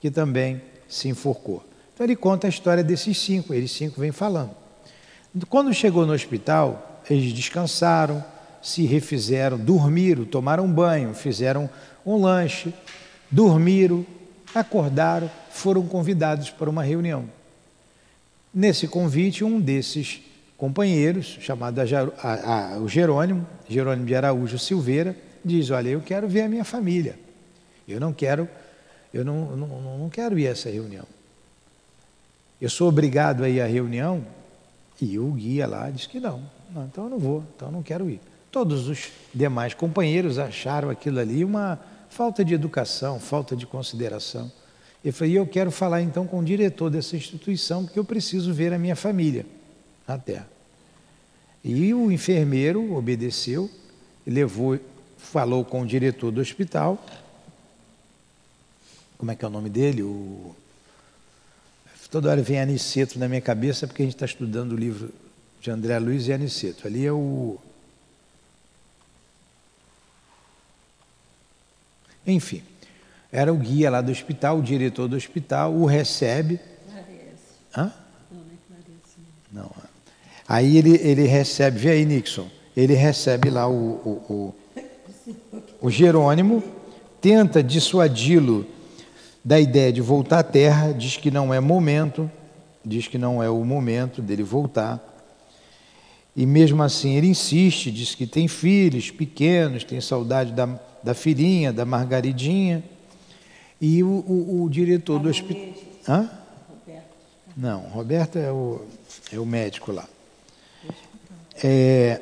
que 0.00 0.10
também 0.10 0.60
se 0.88 1.08
enforcou. 1.08 1.64
Então 1.94 2.04
ele 2.04 2.16
conta 2.16 2.48
a 2.48 2.50
história 2.50 2.82
desses 2.82 3.16
cinco, 3.18 3.54
eles 3.54 3.70
cinco 3.70 4.00
vêm 4.00 4.10
falando. 4.10 4.50
Quando 5.48 5.72
chegou 5.72 6.04
no 6.04 6.12
hospital, 6.12 7.02
eles 7.08 7.32
descansaram, 7.32 8.24
se 8.60 8.84
refizeram, 8.84 9.56
dormiram, 9.56 10.24
tomaram 10.24 10.66
banho, 10.66 11.14
fizeram 11.14 11.70
um 12.04 12.16
lanche, 12.16 12.74
dormiram, 13.30 14.04
acordaram, 14.54 15.30
foram 15.50 15.86
convidados 15.86 16.50
para 16.50 16.68
uma 16.68 16.82
reunião. 16.82 17.26
Nesse 18.52 18.88
convite, 18.88 19.44
um 19.44 19.60
desses 19.60 20.20
companheiros, 20.56 21.38
chamado 21.40 21.78
a, 21.78 21.84
a, 22.20 22.74
a, 22.74 22.78
o 22.78 22.88
Jerônimo, 22.88 23.46
Jerônimo 23.68 24.06
de 24.06 24.14
Araújo 24.14 24.58
Silveira, 24.58 25.16
diz: 25.44 25.70
Olha, 25.70 25.88
eu 25.88 26.00
quero 26.00 26.28
ver 26.28 26.42
a 26.42 26.48
minha 26.48 26.64
família. 26.64 27.18
Eu 27.88 27.98
não 27.98 28.12
quero, 28.12 28.48
eu 29.12 29.24
não, 29.24 29.56
não, 29.56 29.98
não 29.98 30.10
quero 30.10 30.38
ir 30.38 30.46
a 30.46 30.50
essa 30.50 30.70
reunião. 30.70 31.04
Eu 32.60 32.68
sou 32.68 32.88
obrigado 32.88 33.42
a 33.42 33.48
ir 33.48 33.60
à 33.60 33.66
reunião? 33.66 34.24
E 35.00 35.18
o 35.18 35.32
guia 35.32 35.66
lá 35.66 35.88
disse 35.90 36.08
que 36.08 36.20
não. 36.20 36.42
não. 36.70 36.84
Então 36.84 37.04
eu 37.04 37.10
não 37.10 37.18
vou, 37.18 37.44
então 37.56 37.68
eu 37.68 37.72
não 37.72 37.82
quero 37.82 38.08
ir. 38.10 38.20
Todos 38.52 38.88
os 38.88 39.08
demais 39.32 39.74
companheiros 39.74 40.38
acharam 40.38 40.90
aquilo 40.90 41.18
ali 41.20 41.44
uma 41.44 41.80
falta 42.10 42.44
de 42.44 42.52
educação, 42.52 43.18
falta 43.18 43.56
de 43.56 43.66
consideração. 43.66 44.50
Eu 45.02 45.12
falei, 45.12 45.38
eu 45.38 45.46
quero 45.46 45.70
falar 45.70 46.02
então 46.02 46.26
com 46.26 46.40
o 46.40 46.44
diretor 46.44 46.90
dessa 46.90 47.16
instituição, 47.16 47.84
porque 47.84 47.98
eu 47.98 48.04
preciso 48.04 48.52
ver 48.52 48.74
a 48.74 48.78
minha 48.78 48.96
família 48.96 49.46
na 50.06 50.18
terra. 50.18 50.48
E 51.64 51.94
o 51.94 52.10
enfermeiro 52.10 52.94
obedeceu, 52.94 53.70
levou, 54.26 54.78
falou 55.20 55.64
com 55.64 55.82
o 55.82 55.86
diretor 55.86 56.30
do 56.30 56.40
hospital. 56.40 56.98
Como 59.16 59.30
é 59.30 59.36
que 59.36 59.44
é 59.44 59.48
o 59.48 59.50
nome 59.50 59.68
dele? 59.68 60.02
O 60.02 60.56
Toda 62.10 62.28
hora 62.28 62.42
vem 62.42 62.60
Aniceto 62.60 63.20
na 63.20 63.28
minha 63.28 63.40
cabeça 63.40 63.86
porque 63.86 64.02
a 64.02 64.04
gente 64.04 64.16
está 64.16 64.26
estudando 64.26 64.72
o 64.72 64.76
livro 64.76 65.10
de 65.60 65.70
André 65.70 65.96
Luiz 66.00 66.26
e 66.26 66.32
Aniceto. 66.32 66.86
Ali 66.88 67.06
é 67.06 67.12
o. 67.12 67.56
Enfim, 72.26 72.62
Era 73.30 73.52
o 73.52 73.56
guia 73.56 73.90
lá 73.90 74.00
do 74.00 74.10
hospital, 74.10 74.58
o 74.58 74.62
diretor 74.62 75.06
do 75.06 75.14
hospital, 75.14 75.72
o 75.72 75.86
recebe. 75.86 76.58
Hã? 77.76 77.92
Não, 79.52 79.66
é. 79.66 79.88
Aí 80.48 80.76
ele, 80.76 80.96
ele 80.96 81.26
recebe, 81.26 81.78
vê 81.78 81.90
aí, 81.90 82.04
Nixon, 82.04 82.50
ele 82.76 82.94
recebe 82.94 83.50
lá 83.50 83.68
o, 83.68 83.72
o, 83.72 84.32
o, 84.32 84.54
o 85.80 85.90
Jerônimo, 85.90 86.62
tenta 87.20 87.62
dissuadi-lo 87.62 88.66
da 89.44 89.58
ideia 89.58 89.92
de 89.92 90.00
voltar 90.00 90.40
à 90.40 90.42
terra, 90.42 90.92
diz 90.92 91.16
que 91.16 91.30
não 91.30 91.52
é 91.52 91.60
momento, 91.60 92.30
diz 92.84 93.06
que 93.06 93.18
não 93.18 93.42
é 93.42 93.48
o 93.48 93.64
momento 93.64 94.20
dele 94.20 94.42
voltar. 94.42 95.06
E 96.36 96.46
mesmo 96.46 96.82
assim 96.82 97.16
ele 97.16 97.26
insiste, 97.26 97.90
diz 97.90 98.14
que 98.14 98.26
tem 98.26 98.46
filhos 98.46 99.10
pequenos, 99.10 99.84
tem 99.84 100.00
saudade 100.00 100.52
da, 100.52 100.66
da 101.02 101.14
filhinha, 101.14 101.72
da 101.72 101.84
Margaridinha. 101.84 102.84
E 103.80 104.02
o, 104.02 104.08
o, 104.08 104.64
o 104.64 104.70
diretor 104.70 105.18
do 105.18 105.28
hospital. 105.28 105.74
Hã? 106.06 106.30
Roberto. 106.68 107.04
Não, 107.56 107.80
Roberto 107.88 108.38
é 108.38 108.52
o, 108.52 108.82
é 109.32 109.38
o 109.38 109.46
médico 109.46 109.90
lá. 109.90 110.06
É, 111.62 112.20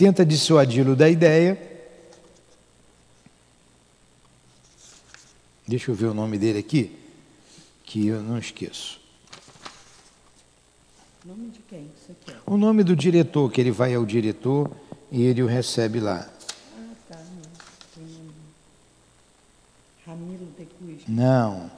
tenta 0.00 0.24
dissuadi-lo 0.24 0.96
da 0.96 1.10
ideia. 1.10 1.60
Deixa 5.68 5.90
eu 5.90 5.94
ver 5.94 6.06
o 6.06 6.14
nome 6.14 6.38
dele 6.38 6.58
aqui, 6.58 6.98
que 7.84 8.06
eu 8.06 8.22
não 8.22 8.38
esqueço. 8.38 8.98
Nome 11.22 11.50
de 11.50 11.58
quem? 11.68 11.80
Isso 11.80 12.12
aqui. 12.12 12.34
O 12.46 12.56
nome 12.56 12.82
do 12.82 12.96
diretor, 12.96 13.52
que 13.52 13.60
ele 13.60 13.70
vai 13.70 13.94
ao 13.94 14.06
diretor 14.06 14.70
e 15.12 15.20
ele 15.20 15.42
o 15.42 15.46
recebe 15.46 16.00
lá. 16.00 16.26
Ah, 16.78 16.94
tá. 17.06 17.18
Ramiro 20.06 20.48
de. 20.56 21.10
Não. 21.12 21.70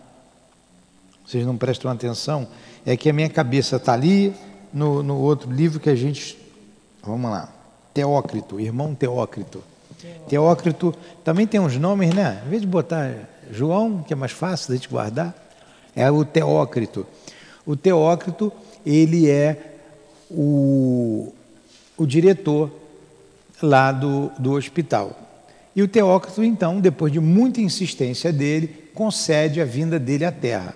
Vocês 1.27 1.45
não 1.45 1.57
prestam 1.57 1.91
atenção? 1.91 2.47
É 2.87 2.97
que 2.97 3.11
a 3.11 3.13
minha 3.13 3.29
cabeça 3.29 3.77
está 3.77 3.95
ali 3.95 4.33
no, 4.73 5.03
no 5.03 5.19
outro 5.19 5.51
livro 5.51 5.81
que 5.81 5.91
a 5.91 5.97
gente. 5.97 6.39
Vamos 7.03 7.29
lá. 7.29 7.62
Teócrito, 7.93 8.59
irmão 8.59 8.95
Teócrito. 8.95 9.63
Teócrito 10.29 10.95
também 11.23 11.47
tem 11.47 11.61
uns 11.61 11.77
nomes, 11.77 12.15
né? 12.15 12.43
Em 12.47 12.51
vez 12.51 12.63
de 12.63 12.69
botar 12.69 13.15
João, 13.51 14.03
que 14.03 14.13
é 14.13 14.17
mais 14.17 14.33
fácil 14.33 14.71
da 14.71 14.75
gente 14.75 14.89
guardar, 14.89 15.35
é 15.95 16.11
o 16.11 16.25
Teócrito. 16.25 17.07
O 17.67 17.77
Teócrito, 17.77 18.53
ele 18.85 19.31
é 19.31 19.77
o, 20.31 21.33
o 21.97 22.07
diretor 22.07 22.71
lá 23.63 23.93
do, 23.93 24.31
do 24.39 24.53
hospital. 24.53 25.17
E 25.75 25.83
o 25.83 25.89
Teócrito, 25.89 26.43
então, 26.43 26.81
depois 26.81 27.13
de 27.13 27.21
muita 27.21 27.61
insistência 27.61 28.33
dele, 28.33 28.91
concede 28.95 29.61
a 29.61 29.65
vinda 29.65 29.99
dele 29.99 30.25
à 30.25 30.33
Terra. 30.33 30.75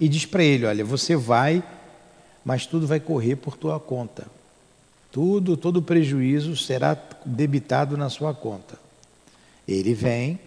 E 0.00 0.08
diz 0.08 0.26
para 0.26 0.42
ele: 0.42 0.66
Olha, 0.66 0.84
você 0.84 1.14
vai, 1.16 1.62
mas 2.44 2.66
tudo 2.66 2.86
vai 2.86 3.00
correr 3.00 3.36
por 3.36 3.56
tua 3.56 3.78
conta. 3.78 4.26
Tudo, 5.14 5.56
todo 5.56 5.80
prejuízo 5.80 6.56
será 6.56 7.00
debitado 7.24 7.96
na 7.96 8.10
sua 8.10 8.34
conta. 8.34 8.76
Ele 9.66 9.94
vem, 9.94 10.40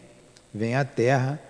vem 0.53 0.75
à 0.75 0.83
Terra, 0.83 1.41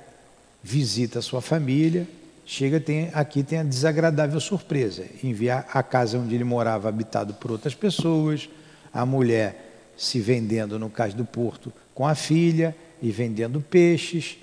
visita 0.61 1.17
a 1.17 1.21
sua 1.23 1.41
família, 1.41 2.07
chega 2.45 2.79
tem, 2.79 3.09
aqui 3.15 3.41
tem 3.41 3.57
a 3.57 3.63
desagradável 3.63 4.39
surpresa, 4.39 5.03
enviar 5.23 5.67
a 5.73 5.81
casa 5.81 6.19
onde 6.19 6.35
ele 6.35 6.43
morava 6.43 6.89
habitado 6.89 7.33
por 7.33 7.49
outras 7.49 7.73
pessoas, 7.73 8.47
a 8.93 9.03
mulher 9.03 9.89
se 9.97 10.19
vendendo 10.19 10.77
no 10.77 10.87
cais 10.87 11.15
do 11.15 11.25
porto 11.25 11.73
com 11.95 12.05
a 12.05 12.13
filha 12.13 12.75
e 13.01 13.09
vendendo 13.09 13.59
peixes, 13.59 14.37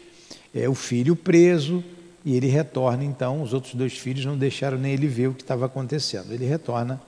é, 0.52 0.68
o 0.68 0.74
filho 0.74 1.14
preso, 1.14 1.84
e 2.24 2.34
ele 2.34 2.48
retorna 2.48 3.04
então, 3.04 3.40
os 3.40 3.54
outros 3.54 3.76
dois 3.76 3.96
filhos 3.96 4.24
não 4.24 4.36
deixaram 4.36 4.78
nem 4.78 4.94
ele 4.94 5.06
ver 5.06 5.28
o 5.28 5.34
que 5.34 5.42
estava 5.42 5.64
acontecendo. 5.64 6.32
Ele 6.32 6.44
retorna 6.44 7.00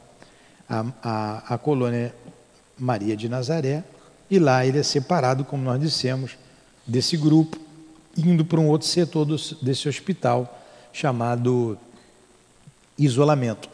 à, 0.68 0.84
à, 1.02 1.54
à 1.54 1.58
colônia 1.58 2.14
Maria 2.78 3.16
de 3.16 3.28
Nazaré, 3.28 3.84
e 4.30 4.38
lá 4.38 4.66
ele 4.66 4.78
é 4.78 4.82
separado, 4.82 5.44
como 5.44 5.62
nós 5.62 5.80
dissemos, 5.80 6.36
desse 6.86 7.16
grupo, 7.16 7.58
indo 8.16 8.44
para 8.44 8.60
um 8.60 8.68
outro 8.68 8.86
setor 8.86 9.24
do, 9.24 9.36
desse 9.62 9.88
hospital, 9.88 10.62
chamado 10.92 11.78
isolamento. 12.98 13.68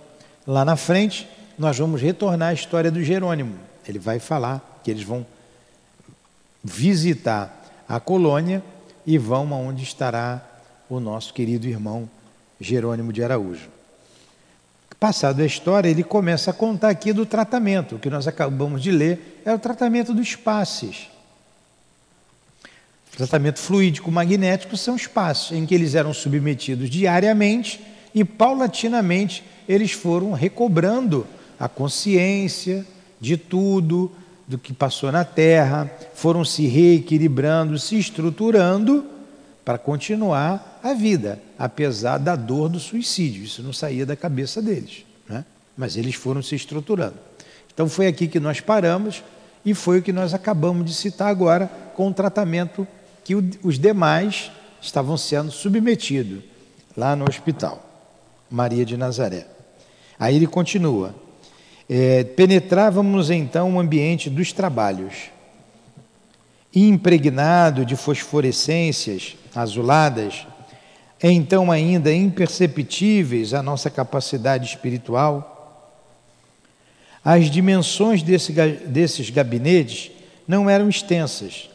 Lá 0.47 0.65
na 0.65 0.77
frente, 0.77 1.29
nós 1.59 1.79
vamos 1.79 2.01
retornar 2.01 2.51
à 2.51 2.53
história 2.53 2.91
do 2.91 3.03
Jerônimo. 3.03 3.57
Ele 3.87 3.99
vai 3.99 4.19
falar 4.19 4.81
que 4.83 4.91
eles 4.91 5.05
vão 5.05 5.25
visitar 6.63 7.85
a 7.89 8.01
colônia 8.01 8.63
e 9.07 9.19
vão 9.19 9.53
aonde 9.53 9.83
estará 9.83 10.45
o 10.89 11.01
nosso 11.01 11.33
querido 11.33 11.67
irmão 11.67 12.09
Jerônimo 12.61 13.13
de 13.13 13.23
Araújo. 13.23 13.69
Passado 15.03 15.43
a 15.43 15.45
história, 15.45 15.89
ele 15.89 16.05
começa 16.05 16.53
a 16.53 16.55
contar 16.55 16.91
aqui 16.91 17.13
do 17.13 17.27
tratamento. 17.27 17.97
O 17.97 17.99
que 17.99 18.09
nós 18.09 18.29
acabamos 18.29 18.81
de 18.81 18.93
ler 18.93 19.43
é 19.45 19.53
o 19.53 19.59
tratamento 19.59 20.15
dos 20.15 20.37
passes. 20.37 21.09
Tratamento 23.17 23.59
fluídico 23.59 24.13
magnético 24.13 24.77
são 24.77 24.95
espaços 24.95 25.59
em 25.59 25.67
que 25.67 25.75
eles 25.75 25.97
eram 25.97 26.15
submetidos 26.15 26.89
diariamente 26.89 27.81
e 28.15 28.25
paulatinamente 28.25 29.43
eles 29.69 29.91
foram 29.91 30.31
recobrando 30.31 31.27
a 31.59 31.69
consciência 31.69 32.87
de 33.21 33.37
tudo, 33.37 34.13
do 34.47 34.57
que 34.57 34.73
passou 34.73 35.11
na 35.11 35.25
Terra, 35.25 35.91
foram 36.15 36.45
se 36.45 36.69
reequilibrando, 36.69 37.77
se 37.77 37.99
estruturando 37.99 39.05
para 39.65 39.79
continuar 39.79 40.81
a 40.83 40.93
vida, 40.93 41.41
apesar 41.59 42.19
da 42.19 42.35
dor 42.35 42.69
do 42.69 42.81
suicídio. 42.81 43.45
Isso 43.45 43.63
não 43.63 43.73
saía 43.73 44.05
da 44.05 44.17
cabeça 44.17 44.61
deles, 44.61 45.05
né? 45.29 45.45
mas 45.77 45.97
eles 45.97 46.15
foram 46.15 46.43
se 46.43 46.55
estruturando. 46.55 47.17
Então 47.73 47.89
foi 47.89 48.07
aqui 48.07 48.27
que 48.27 48.41
nós 48.41 48.61
paramos 48.61 49.23
e 49.65 49.75
foi 49.75 50.01
o 50.01 50.03
que 50.03 50.13
nós 50.13 50.35
acabamos 50.35 50.85
de 50.85 50.95
citar 50.95 51.29
agora 51.29 51.71
com 51.95 52.09
o 52.09 52.15
tratamento 52.15 52.87
que 53.25 53.35
os 53.35 53.79
demais 53.79 54.51
estavam 54.81 55.17
sendo 55.17 55.51
submetidos 55.51 56.43
lá 56.97 57.15
no 57.15 57.25
hospital, 57.29 57.85
Maria 58.51 58.85
de 58.85 58.97
Nazaré. 58.97 59.47
Aí 60.19 60.37
ele 60.37 60.47
continua: 60.47 61.15
é, 61.89 62.25
penetrávamos 62.25 63.31
então 63.31 63.77
o 63.77 63.81
ambiente 63.81 64.29
dos 64.29 64.53
trabalhos, 64.53 65.31
impregnado 66.75 67.85
de 67.85 67.97
fosforescências 67.97 69.37
azuladas, 69.55 70.47
então 71.23 71.71
ainda 71.71 72.13
imperceptíveis 72.13 73.55
à 73.55 73.63
nossa 73.63 73.91
capacidade 73.91 74.67
espiritual. 74.67 75.51
As 77.25 77.51
dimensões 77.51 78.23
desse, 78.23 78.53
desses 78.53 79.31
gabinetes 79.31 80.11
não 80.49 80.69
eram 80.69 80.89
extensas, 80.89 81.71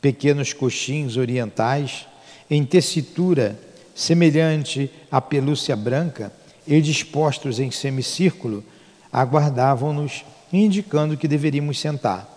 pequenos 0.00 0.52
coxins 0.52 1.16
orientais, 1.16 2.06
em 2.50 2.64
tessitura 2.64 3.58
semelhante 3.94 4.90
à 5.10 5.20
pelúcia 5.20 5.74
branca 5.74 6.32
e 6.66 6.80
dispostos 6.80 7.58
em 7.58 7.70
semicírculo, 7.70 8.62
aguardavam-nos, 9.10 10.24
indicando 10.52 11.16
que 11.16 11.28
deveríamos 11.28 11.78
sentar. 11.80 12.28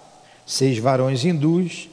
Seis 0.46 0.78
varões 0.78 1.26
hindus 1.26 1.90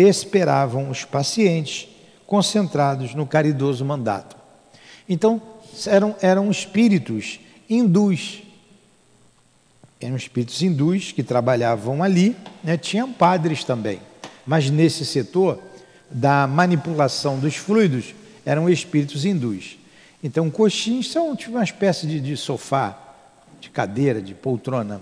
esperavam 0.00 0.90
os 0.90 1.04
pacientes, 1.04 1.88
concentrados 2.26 3.14
no 3.14 3.26
caridoso 3.26 3.84
mandato. 3.84 4.36
Então, 5.08 5.40
eram, 5.86 6.14
eram 6.20 6.50
espíritos 6.50 7.40
hindus. 7.68 8.42
Eram 10.00 10.16
espíritos 10.16 10.62
hindus 10.62 11.10
que 11.10 11.22
trabalhavam 11.22 12.02
ali, 12.02 12.36
né? 12.62 12.76
tinham 12.76 13.12
padres 13.12 13.64
também. 13.64 14.00
Mas 14.46 14.70
nesse 14.70 15.04
setor 15.04 15.60
da 16.10 16.46
manipulação 16.46 17.38
dos 17.38 17.56
fluidos 17.56 18.14
eram 18.46 18.70
espíritos 18.70 19.24
hindus. 19.24 19.76
Então, 20.22 20.50
coxins 20.50 21.10
são 21.10 21.34
tipo 21.34 21.52
uma 21.52 21.64
espécie 21.64 22.06
de, 22.06 22.20
de 22.20 22.36
sofá, 22.36 22.96
de 23.60 23.70
cadeira, 23.70 24.20
de 24.22 24.34
poltrona. 24.34 25.00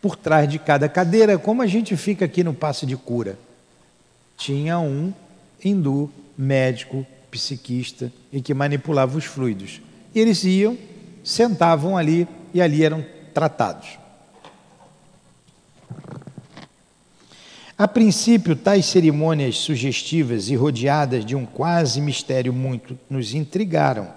Por 0.00 0.16
trás 0.16 0.48
de 0.48 0.58
cada 0.58 0.88
cadeira, 0.88 1.38
como 1.38 1.62
a 1.62 1.66
gente 1.66 1.96
fica 1.96 2.26
aqui 2.26 2.44
no 2.44 2.54
passe 2.54 2.86
de 2.86 2.96
cura, 2.96 3.38
tinha 4.36 4.78
um 4.78 5.12
hindu, 5.64 6.10
médico, 6.36 7.06
psiquista, 7.30 8.12
e 8.32 8.40
que 8.40 8.54
manipulava 8.54 9.16
os 9.16 9.24
fluidos. 9.24 9.80
E 10.14 10.20
eles 10.20 10.44
iam, 10.44 10.76
sentavam 11.24 11.96
ali 11.96 12.26
e 12.52 12.60
ali 12.60 12.84
eram 12.84 13.04
tratados. 13.34 13.98
A 17.78 17.86
princípio, 17.86 18.56
tais 18.56 18.86
cerimônias 18.86 19.58
sugestivas 19.58 20.48
e 20.48 20.56
rodeadas 20.56 21.26
de 21.26 21.36
um 21.36 21.44
quase 21.44 22.00
mistério 22.00 22.50
muito 22.50 22.98
nos 23.10 23.34
intrigaram. 23.34 24.08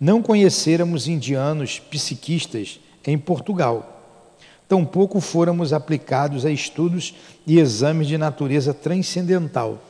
Não 0.00 0.22
conhecêramos 0.22 1.06
indianos 1.06 1.78
psiquistas 1.78 2.80
em 3.06 3.18
Portugal. 3.18 3.99
Tampouco 4.70 5.20
fôramos 5.20 5.72
aplicados 5.72 6.46
a 6.46 6.50
estudos 6.52 7.12
e 7.44 7.58
exames 7.58 8.06
de 8.06 8.16
natureza 8.16 8.72
transcendental. 8.72 9.82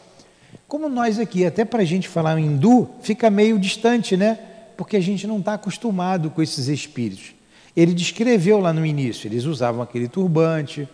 Como 0.67 0.89
nós 0.89 1.19
aqui, 1.19 1.45
até 1.45 1.67
para 1.67 1.83
a 1.83 1.85
gente 1.85 2.09
falar 2.09 2.39
hindu, 2.39 2.89
fica 3.03 3.29
meio 3.29 3.59
distante, 3.59 4.17
né? 4.17 4.39
Porque 4.79 4.97
a 4.97 5.01
gente 5.01 5.27
não 5.27 5.39
está 5.39 5.53
acostumado 5.53 6.31
com 6.31 6.41
esses 6.41 6.67
espíritos. 6.67 7.35
Ele 7.77 7.93
descreveu 7.93 8.59
lá 8.59 8.73
no 8.73 8.87
início, 8.87 9.29
eles 9.29 9.45
usavam 9.45 9.83
aquele 9.83 10.09
turbante, 10.09 10.89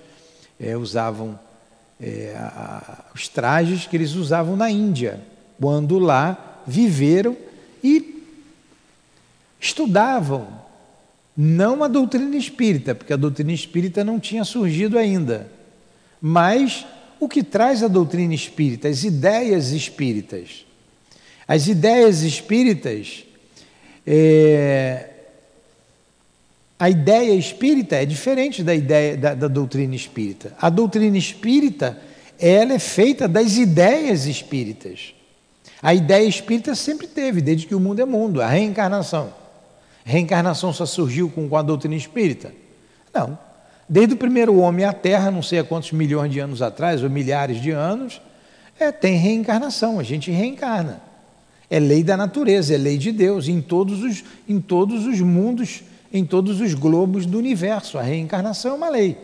é, 0.58 0.76
usavam 0.76 1.38
é, 2.00 2.34
a, 2.36 3.04
os 3.14 3.28
trajes 3.28 3.86
que 3.86 3.96
eles 3.96 4.14
usavam 4.16 4.56
na 4.56 4.68
Índia, 4.68 5.20
quando 5.60 5.96
lá 6.00 6.60
viveram 6.66 7.36
e 7.84 8.24
estudavam, 9.60 10.65
não 11.36 11.84
a 11.84 11.88
doutrina 11.88 12.36
espírita, 12.36 12.94
porque 12.94 13.12
a 13.12 13.16
doutrina 13.16 13.52
espírita 13.52 14.02
não 14.02 14.18
tinha 14.18 14.44
surgido 14.44 14.98
ainda, 14.98 15.50
mas 16.20 16.86
o 17.20 17.28
que 17.28 17.42
traz 17.42 17.82
a 17.82 17.88
doutrina 17.88 18.34
espírita, 18.34 18.88
as 18.88 19.04
ideias 19.04 19.72
espíritas. 19.72 20.64
As 21.48 21.68
ideias 21.68 22.22
espíritas, 22.22 23.24
é, 24.06 25.10
a 26.78 26.90
ideia 26.90 27.34
espírita 27.34 27.96
é 27.96 28.04
diferente 28.04 28.62
da 28.62 28.74
ideia 28.74 29.16
da, 29.16 29.34
da, 29.34 29.48
doutrina 29.48 29.94
espírita. 29.94 30.56
A 30.60 30.68
doutrina 30.68 31.16
espírita 31.16 31.96
ela 32.38 32.74
é 32.74 32.78
feita 32.78 33.28
das 33.28 33.56
ideias 33.56 34.26
espíritas. 34.26 35.14
A 35.80 35.94
ideia 35.94 36.26
espírita 36.26 36.74
sempre 36.74 37.06
teve, 37.06 37.40
desde 37.40 37.66
que 37.66 37.74
o 37.74 37.80
mundo 37.80 38.00
é 38.00 38.04
mundo, 38.04 38.42
a 38.42 38.48
reencarnação. 38.48 39.32
Reencarnação 40.08 40.72
só 40.72 40.86
surgiu 40.86 41.28
com, 41.28 41.48
com 41.48 41.56
a 41.56 41.62
doutrina 41.62 41.96
espírita? 41.96 42.54
Não. 43.12 43.36
Desde 43.88 44.14
o 44.14 44.16
primeiro 44.16 44.56
homem 44.56 44.84
à 44.84 44.92
Terra, 44.92 45.32
não 45.32 45.42
sei 45.42 45.58
há 45.58 45.64
quantos 45.64 45.90
milhões 45.90 46.30
de 46.32 46.38
anos 46.38 46.62
atrás, 46.62 47.02
ou 47.02 47.10
milhares 47.10 47.60
de 47.60 47.72
anos, 47.72 48.22
é, 48.78 48.92
tem 48.92 49.16
reencarnação, 49.16 49.98
a 49.98 50.04
gente 50.04 50.30
reencarna. 50.30 51.02
É 51.68 51.80
lei 51.80 52.04
da 52.04 52.16
natureza, 52.16 52.72
é 52.72 52.78
lei 52.78 52.96
de 52.96 53.10
Deus, 53.10 53.48
em 53.48 53.60
todos 53.60 54.04
os, 54.04 54.22
em 54.48 54.60
todos 54.60 55.06
os 55.06 55.20
mundos, 55.20 55.82
em 56.12 56.24
todos 56.24 56.60
os 56.60 56.72
globos 56.72 57.26
do 57.26 57.36
universo. 57.36 57.98
A 57.98 58.02
reencarnação 58.02 58.70
é 58.70 58.74
uma 58.74 58.88
lei, 58.88 59.18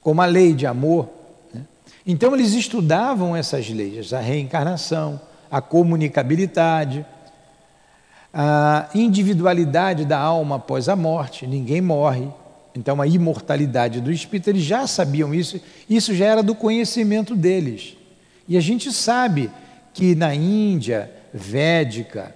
como 0.00 0.22
a 0.22 0.26
lei 0.26 0.54
de 0.54 0.66
amor. 0.66 1.10
Né? 1.52 1.60
Então, 2.06 2.34
eles 2.34 2.54
estudavam 2.54 3.36
essas 3.36 3.68
leis, 3.68 4.14
a 4.14 4.20
reencarnação, 4.20 5.20
a 5.50 5.60
comunicabilidade, 5.60 7.04
a 8.40 8.88
individualidade 8.94 10.04
da 10.04 10.16
alma 10.16 10.56
após 10.56 10.88
a 10.88 10.94
morte, 10.94 11.44
ninguém 11.44 11.80
morre, 11.80 12.28
então, 12.76 13.02
a 13.02 13.06
imortalidade 13.08 14.00
do 14.00 14.12
espírito, 14.12 14.50
eles 14.50 14.62
já 14.62 14.86
sabiam 14.86 15.34
isso, 15.34 15.60
isso 15.90 16.14
já 16.14 16.26
era 16.26 16.44
do 16.44 16.54
conhecimento 16.54 17.34
deles. 17.34 17.96
E 18.46 18.56
a 18.56 18.60
gente 18.60 18.92
sabe 18.92 19.50
que 19.92 20.14
na 20.14 20.32
Índia 20.32 21.10
védica, 21.34 22.32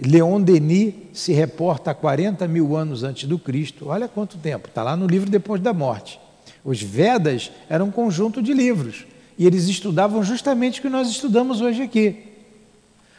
Leon 0.00 0.40
Denis 0.40 0.94
se 1.12 1.34
reporta 1.34 1.90
a 1.90 1.94
40 1.94 2.48
mil 2.48 2.74
anos 2.74 3.02
antes 3.02 3.28
do 3.28 3.38
Cristo. 3.38 3.88
Olha 3.88 4.08
quanto 4.08 4.38
tempo, 4.38 4.68
está 4.68 4.82
lá 4.82 4.96
no 4.96 5.06
livro 5.06 5.28
Depois 5.28 5.60
da 5.60 5.74
Morte. 5.74 6.18
Os 6.64 6.80
Vedas 6.80 7.52
eram 7.68 7.88
um 7.88 7.90
conjunto 7.90 8.40
de 8.40 8.54
livros 8.54 9.04
e 9.38 9.46
eles 9.46 9.68
estudavam 9.68 10.22
justamente 10.22 10.78
o 10.78 10.82
que 10.82 10.88
nós 10.88 11.10
estudamos 11.10 11.60
hoje 11.60 11.82
aqui. 11.82 12.35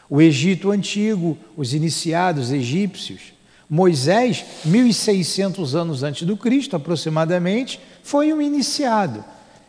O 0.09 0.21
Egito 0.21 0.71
Antigo, 0.71 1.37
os 1.55 1.73
iniciados 1.73 2.51
egípcios, 2.51 3.33
Moisés, 3.69 4.45
1600 4.63 5.75
anos 5.75 6.01
antes 6.01 6.25
do 6.25 6.37
Cristo, 6.37 6.75
aproximadamente, 6.75 7.79
foi 8.01 8.31
um 8.31 8.41
iniciado, 8.41 9.23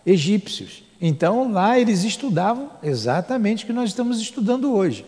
egípcios. 0.06 0.84
Então 1.00 1.50
lá 1.50 1.78
eles 1.78 2.04
estudavam 2.04 2.70
exatamente 2.82 3.64
o 3.64 3.66
que 3.66 3.72
nós 3.72 3.90
estamos 3.90 4.20
estudando 4.20 4.72
hoje. 4.72 5.04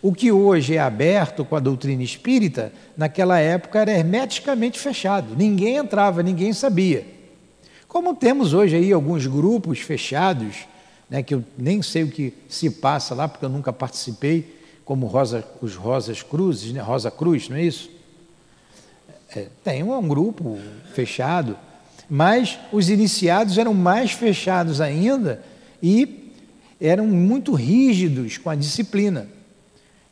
O 0.00 0.12
que 0.12 0.32
hoje 0.32 0.74
é 0.74 0.80
aberto 0.80 1.44
com 1.44 1.54
a 1.54 1.60
doutrina 1.60 2.02
espírita, 2.02 2.72
naquela 2.96 3.38
época 3.38 3.78
era 3.78 3.92
hermeticamente 3.92 4.80
fechado. 4.80 5.36
Ninguém 5.36 5.76
entrava, 5.76 6.24
ninguém 6.24 6.52
sabia. 6.52 7.06
Como 7.86 8.14
temos 8.14 8.52
hoje 8.52 8.74
aí 8.74 8.92
alguns 8.92 9.28
grupos 9.28 9.78
fechados, 9.78 10.66
né, 11.08 11.22
que 11.22 11.34
eu 11.34 11.44
nem 11.56 11.80
sei 11.82 12.02
o 12.02 12.08
que 12.08 12.34
se 12.48 12.68
passa 12.70 13.14
lá, 13.14 13.28
porque 13.28 13.44
eu 13.44 13.50
nunca 13.50 13.72
participei, 13.72 14.61
como 14.84 15.06
Rosa, 15.06 15.44
os 15.60 15.74
Rosas 15.74 16.22
Cruzes, 16.22 16.72
né, 16.72 16.80
Rosa 16.80 17.10
Cruz, 17.10 17.48
não 17.48 17.56
é 17.56 17.62
isso? 17.62 17.90
É, 19.34 19.46
tem 19.64 19.82
um, 19.82 19.96
um 19.96 20.08
grupo 20.08 20.58
fechado, 20.94 21.56
mas 22.08 22.58
os 22.70 22.90
iniciados 22.90 23.56
eram 23.56 23.72
mais 23.72 24.12
fechados 24.12 24.80
ainda 24.80 25.42
e 25.82 26.30
eram 26.80 27.06
muito 27.06 27.54
rígidos 27.54 28.36
com 28.38 28.50
a 28.50 28.54
disciplina. 28.54 29.28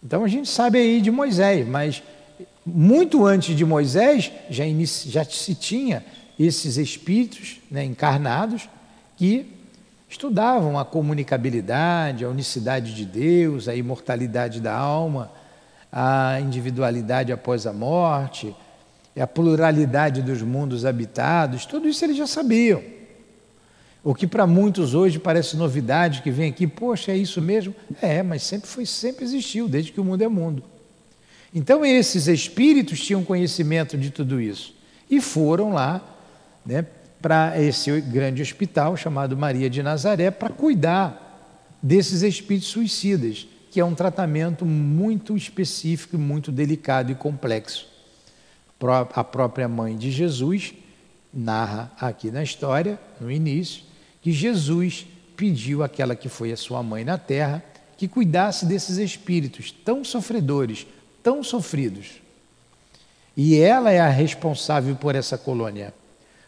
Então 0.02 0.24
a 0.24 0.28
gente 0.28 0.48
sabe 0.48 0.78
aí 0.78 1.00
de 1.00 1.10
Moisés, 1.10 1.66
mas 1.66 2.02
muito 2.64 3.26
antes 3.26 3.56
de 3.56 3.64
Moisés 3.64 4.30
já, 4.48 4.64
inici, 4.64 5.10
já 5.10 5.24
se 5.24 5.54
tinha 5.54 6.04
esses 6.38 6.76
espíritos 6.78 7.60
né, 7.70 7.84
encarnados 7.84 8.68
que 9.16 9.46
estudavam 10.10 10.76
a 10.76 10.84
comunicabilidade, 10.84 12.24
a 12.24 12.28
unicidade 12.28 12.92
de 12.92 13.06
Deus, 13.06 13.68
a 13.68 13.76
imortalidade 13.76 14.60
da 14.60 14.74
alma, 14.74 15.30
a 15.90 16.40
individualidade 16.40 17.32
após 17.32 17.64
a 17.64 17.72
morte, 17.72 18.54
a 19.18 19.26
pluralidade 19.26 20.20
dos 20.20 20.42
mundos 20.42 20.84
habitados, 20.84 21.64
tudo 21.64 21.88
isso 21.88 22.04
eles 22.04 22.16
já 22.16 22.26
sabiam. 22.26 22.82
O 24.02 24.14
que 24.14 24.26
para 24.26 24.46
muitos 24.46 24.94
hoje 24.94 25.18
parece 25.18 25.56
novidade, 25.56 26.22
que 26.22 26.30
vem 26.30 26.50
aqui, 26.50 26.66
poxa, 26.66 27.12
é 27.12 27.16
isso 27.16 27.40
mesmo? 27.40 27.74
É, 28.02 28.22
mas 28.22 28.42
sempre 28.42 28.68
foi, 28.68 28.86
sempre 28.86 29.24
existiu, 29.24 29.68
desde 29.68 29.92
que 29.92 30.00
o 30.00 30.04
mundo 30.04 30.22
é 30.22 30.28
mundo. 30.28 30.64
Então 31.54 31.84
esses 31.84 32.26
espíritos 32.26 33.00
tinham 33.00 33.22
conhecimento 33.22 33.96
de 33.96 34.10
tudo 34.10 34.40
isso 34.40 34.74
e 35.08 35.20
foram 35.20 35.72
lá, 35.72 36.00
né, 36.64 36.84
para 37.20 37.60
esse 37.60 38.00
grande 38.00 38.42
hospital 38.42 38.96
chamado 38.96 39.36
Maria 39.36 39.68
de 39.68 39.82
Nazaré 39.82 40.30
para 40.30 40.48
cuidar 40.48 41.26
desses 41.82 42.22
espíritos 42.22 42.68
suicidas, 42.68 43.46
que 43.70 43.80
é 43.80 43.84
um 43.84 43.94
tratamento 43.94 44.64
muito 44.64 45.36
específico, 45.36 46.18
muito 46.18 46.50
delicado 46.50 47.12
e 47.12 47.14
complexo 47.14 47.90
a 49.14 49.22
própria 49.22 49.68
mãe 49.68 49.96
de 49.96 50.10
Jesus 50.10 50.74
narra 51.32 51.92
aqui 52.00 52.30
na 52.30 52.42
história, 52.42 52.98
no 53.20 53.30
início, 53.30 53.84
que 54.22 54.32
Jesus 54.32 55.06
pediu 55.36 55.82
àquela 55.82 56.16
que 56.16 56.28
foi 56.28 56.50
a 56.50 56.56
sua 56.56 56.82
mãe 56.82 57.04
na 57.04 57.18
terra 57.18 57.62
que 57.96 58.08
cuidasse 58.08 58.64
desses 58.64 58.96
espíritos 58.96 59.70
tão 59.70 60.02
sofredores, 60.02 60.86
tão 61.22 61.42
sofridos. 61.44 62.22
E 63.36 63.58
ela 63.58 63.90
é 63.90 64.00
a 64.00 64.08
responsável 64.08 64.96
por 64.96 65.14
essa 65.14 65.36
colônia. 65.36 65.92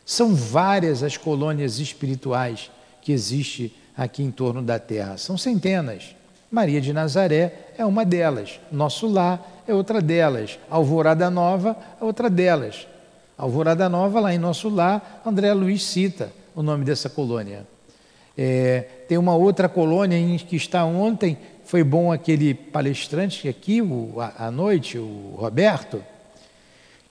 São 0.05 0.35
várias 0.35 1.03
as 1.03 1.17
colônias 1.17 1.79
espirituais 1.79 2.71
que 3.01 3.13
existem 3.13 3.73
aqui 3.97 4.23
em 4.23 4.31
torno 4.31 4.63
da 4.63 4.79
terra, 4.79 5.17
são 5.17 5.37
centenas. 5.37 6.15
Maria 6.51 6.81
de 6.81 6.93
Nazaré 6.93 7.71
é 7.79 7.85
uma 7.85 8.05
delas. 8.05 8.61
Nosso 8.71 9.07
lar 9.07 9.65
é 9.67 9.73
outra 9.73 10.03
delas. 10.03 10.59
Alvorada 10.69 11.31
Nova 11.31 11.77
é 12.01 12.05
outra 12.05 12.29
delas. 12.29 12.87
Alvorada 13.39 13.89
Nova, 13.89 14.21
lá 14.21 14.35
em 14.35 14.39
nosso 14.39 14.69
lar, 14.69 15.23
André 15.25 15.53
Luiz 15.55 15.83
cita 15.83 16.31
o 16.55 16.63
nome 16.63 16.85
dessa 16.85 17.09
colônia. 17.09 17.67
É, 18.37 18.81
tem 19.09 19.19
uma 19.19 19.35
outra 19.35 19.69
colônia 19.69 20.17
em 20.17 20.37
que 20.37 20.57
está 20.57 20.85
ontem, 20.85 21.39
foi 21.65 21.83
bom 21.83 22.13
aquele 22.13 22.55
palestrante 22.55 23.49
aqui 23.49 23.81
o, 23.81 24.15
à 24.21 24.51
noite, 24.51 24.99
o 24.99 25.35
Roberto, 25.39 26.03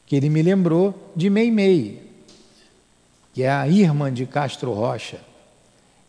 que 0.06 0.16
ele 0.16 0.30
me 0.30 0.42
lembrou 0.42 1.12
de 1.16 1.30
Meimei, 1.30 2.11
que 3.34 3.44
é 3.44 3.50
a 3.50 3.68
irmã 3.68 4.12
de 4.12 4.26
Castro 4.26 4.74
Rocha. 4.74 5.20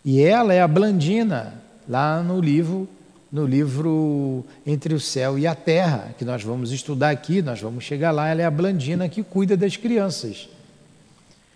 E 0.05 0.21
ela 0.23 0.53
é 0.53 0.61
a 0.61 0.69
Blandina, 0.69 1.55
lá 1.89 2.23
no 2.23 2.41
livro 2.41 2.89
no 3.33 3.47
livro 3.47 4.45
Entre 4.67 4.93
o 4.93 5.01
Céu 5.01 5.39
e 5.39 5.47
a 5.47 5.55
Terra, 5.55 6.15
que 6.19 6.25
nós 6.25 6.43
vamos 6.43 6.71
estudar 6.71 7.09
aqui, 7.09 7.41
nós 7.41 7.63
vamos 7.63 7.83
chegar 7.83 8.11
lá, 8.11 8.29
ela 8.29 8.43
é 8.43 8.45
a 8.45 8.51
Blandina 8.51 9.09
que 9.09 9.23
cuida 9.23 9.57
das 9.57 9.75
crianças. 9.75 10.51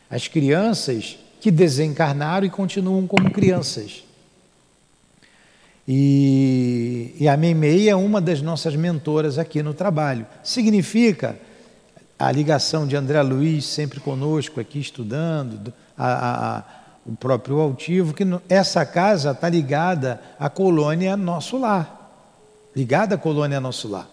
As 0.09 0.27
crianças 0.27 1.19
que 1.39 1.51
desencarnaram 1.51 2.47
e 2.47 2.51
continuam 2.51 3.07
como 3.07 3.31
crianças. 3.31 4.05
E, 5.87 7.15
e 7.21 7.29
a 7.29 7.37
Meimei 7.37 7.91
é 7.91 7.95
uma 7.95 8.23
das 8.23 8.41
nossas 8.41 8.75
mentoras 8.75 9.39
aqui 9.39 9.63
no 9.63 9.75
trabalho. 9.75 10.27
Significa 10.43 11.39
a 12.19 12.33
ligação 12.33 12.87
de 12.87 12.97
André 12.97 13.21
Luiz 13.23 13.65
sempre 13.67 14.01
conosco 14.01 14.61
aqui 14.61 14.79
estudando, 14.79 15.73
a, 15.97 16.57
a 16.59 16.65
o 17.07 17.15
próprio 17.15 17.61
altivo, 17.61 18.13
que 18.13 18.25
essa 18.49 18.85
casa 18.85 19.31
está 19.31 19.49
ligada 19.49 20.21
à 20.41 20.51
colônia 20.51 21.17
Nosso 21.17 21.57
Lar. 21.57 22.11
Ligada 22.75 23.15
à 23.15 23.19
colônia 23.19 23.61
Nosso 23.61 23.87
Lar. 23.87 24.09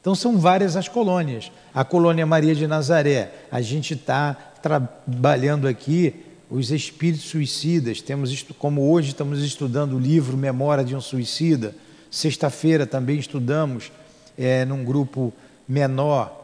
Então 0.00 0.14
são 0.14 0.38
várias 0.38 0.74
as 0.74 0.88
colônias. 0.88 1.52
A 1.74 1.84
colônia 1.84 2.24
Maria 2.24 2.54
de 2.54 2.66
Nazaré, 2.66 3.30
a 3.52 3.60
gente 3.60 3.92
está 3.92 4.34
trabalhando 4.62 5.68
aqui 5.68 6.14
os 6.50 6.70
espíritos 6.70 7.28
suicidas. 7.28 8.00
Temos, 8.00 8.42
como 8.58 8.90
hoje 8.90 9.10
estamos 9.10 9.42
estudando 9.44 9.96
o 9.96 10.00
livro 10.00 10.36
Memória 10.36 10.82
de 10.82 10.96
um 10.96 11.00
Suicida, 11.00 11.74
sexta-feira 12.10 12.86
também 12.86 13.18
estudamos 13.18 13.92
é, 14.36 14.64
num 14.64 14.82
grupo 14.82 15.32
menor, 15.68 16.41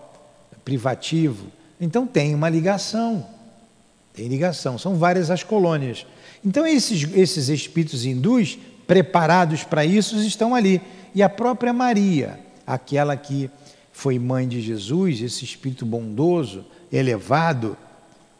privativo. 0.68 1.46
Então 1.80 2.06
tem 2.06 2.34
uma 2.34 2.50
ligação, 2.50 3.26
tem 4.12 4.28
ligação, 4.28 4.76
são 4.76 4.96
várias 4.96 5.30
as 5.30 5.42
colônias. 5.42 6.06
Então 6.44 6.66
esses, 6.66 7.10
esses 7.14 7.48
espíritos 7.48 8.04
hindus, 8.04 8.58
preparados 8.86 9.64
para 9.64 9.82
isso, 9.86 10.20
estão 10.20 10.54
ali. 10.54 10.82
E 11.14 11.22
a 11.22 11.28
própria 11.30 11.72
Maria, 11.72 12.38
aquela 12.66 13.16
que 13.16 13.50
foi 13.90 14.18
mãe 14.18 14.46
de 14.46 14.60
Jesus, 14.60 15.22
esse 15.22 15.42
espírito 15.42 15.86
bondoso, 15.86 16.66
elevado, 16.92 17.74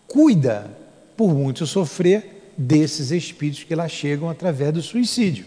cuida, 0.06 0.70
por 1.16 1.34
muito 1.34 1.66
sofrer, 1.66 2.52
desses 2.58 3.10
espíritos 3.10 3.64
que 3.64 3.74
lá 3.74 3.88
chegam 3.88 4.28
através 4.28 4.74
do 4.74 4.82
suicídio. 4.82 5.46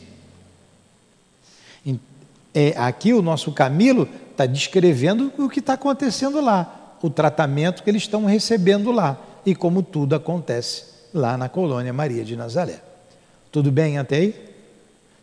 É, 2.54 2.74
aqui 2.76 3.13
o 3.13 3.22
nosso 3.22 3.52
Camilo 3.52 4.10
está 4.42 4.46
descrevendo 4.46 5.32
o 5.38 5.50
que 5.50 5.60
está 5.60 5.74
acontecendo 5.74 6.42
lá, 6.42 6.96
o 7.02 7.10
tratamento 7.10 7.84
que 7.84 7.90
eles 7.90 8.04
estão 8.04 8.26
recebendo 8.26 8.92
lá 8.92 9.20
e 9.46 9.54
como 9.56 9.84
tudo 9.84 10.16
acontece 10.16 10.86
lá 11.14 11.38
na 11.38 11.50
colônia 11.50 11.94
Maria 11.94 12.24
de 12.24 12.36
Nazaré. 12.36 12.82
Tudo 13.52 13.72
bem 13.72 13.98
até 13.98 14.18
aí? 14.18 14.52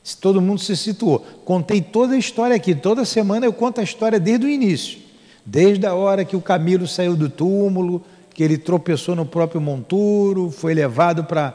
Se 0.03 0.17
todo 0.17 0.41
mundo 0.41 0.61
se 0.61 0.77
situou. 0.77 1.21
Contei 1.45 1.81
toda 1.81 2.15
a 2.15 2.19
história 2.19 2.55
aqui, 2.55 2.75
toda 2.75 3.05
semana 3.05 3.47
eu 3.47 3.53
conto 3.53 3.81
a 3.81 3.85
história 3.85 4.21
desde 4.21 4.47
o 4.47 4.49
início. 4.49 5.01
Desde 5.45 5.87
a 5.87 5.95
hora 5.95 6.25
que 6.25 6.37
o 6.37 6.41
Camilo 6.41 6.87
saiu 6.87 7.17
do 7.17 7.29
túmulo, 7.29 8.05
que 8.35 8.43
ele 8.43 8.59
tropeçou 8.59 9.17
no 9.17 9.25
próprio 9.25 9.61
monturo, 9.61 10.51
foi 10.51 10.75
levado 10.75 11.25
para 11.25 11.55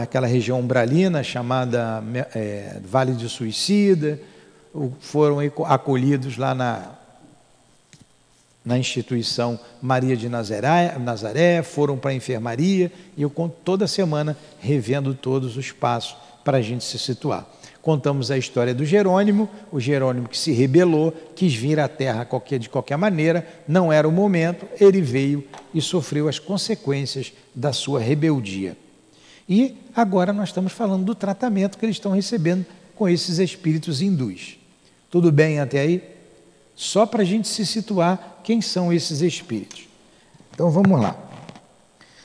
aquela 0.00 0.26
região 0.26 0.60
umbralina 0.60 1.22
chamada 1.22 2.02
é, 2.34 2.78
Vale 2.84 3.12
de 3.12 3.28
Suicida, 3.28 4.18
foram 5.00 5.38
acolhidos 5.66 6.36
lá 6.36 6.54
na, 6.54 6.92
na 8.64 8.78
instituição 8.78 9.58
Maria 9.80 10.16
de 10.16 10.28
Nazaré, 10.28 10.96
Nazaré 10.98 11.62
foram 11.62 11.98
para 11.98 12.10
a 12.10 12.14
enfermaria 12.14 12.90
e 13.16 13.22
eu 13.22 13.30
conto 13.30 13.56
toda 13.64 13.86
semana 13.86 14.36
revendo 14.58 15.14
todos 15.14 15.56
os 15.56 15.70
passos 15.70 16.16
para 16.42 16.58
a 16.58 16.62
gente 16.62 16.84
se 16.84 16.98
situar. 16.98 17.46
Contamos 17.80 18.30
a 18.30 18.38
história 18.38 18.74
do 18.74 18.84
Jerônimo, 18.84 19.48
o 19.70 19.78
Jerônimo 19.78 20.26
que 20.26 20.38
se 20.38 20.52
rebelou, 20.52 21.12
quis 21.36 21.54
vir 21.54 21.78
à 21.78 21.86
terra 21.86 22.24
qualquer, 22.24 22.58
de 22.58 22.70
qualquer 22.70 22.96
maneira, 22.96 23.46
não 23.68 23.92
era 23.92 24.08
o 24.08 24.12
momento, 24.12 24.66
ele 24.80 25.02
veio 25.02 25.44
e 25.74 25.82
sofreu 25.82 26.26
as 26.26 26.38
consequências 26.38 27.34
da 27.54 27.74
sua 27.74 28.00
rebeldia. 28.00 28.74
E 29.46 29.76
agora 29.94 30.32
nós 30.32 30.48
estamos 30.48 30.72
falando 30.72 31.04
do 31.04 31.14
tratamento 31.14 31.76
que 31.76 31.84
eles 31.84 31.96
estão 31.96 32.12
recebendo 32.12 32.64
com 32.94 33.06
esses 33.06 33.38
espíritos 33.38 34.00
hindus. 34.00 34.56
Tudo 35.14 35.30
bem 35.30 35.60
até 35.60 35.78
aí? 35.78 36.02
Só 36.74 37.06
para 37.06 37.22
a 37.22 37.24
gente 37.24 37.46
se 37.46 37.64
situar 37.64 38.40
quem 38.42 38.60
são 38.60 38.92
esses 38.92 39.20
espíritos. 39.20 39.86
Então 40.50 40.68
vamos 40.72 41.00
lá. 41.00 41.16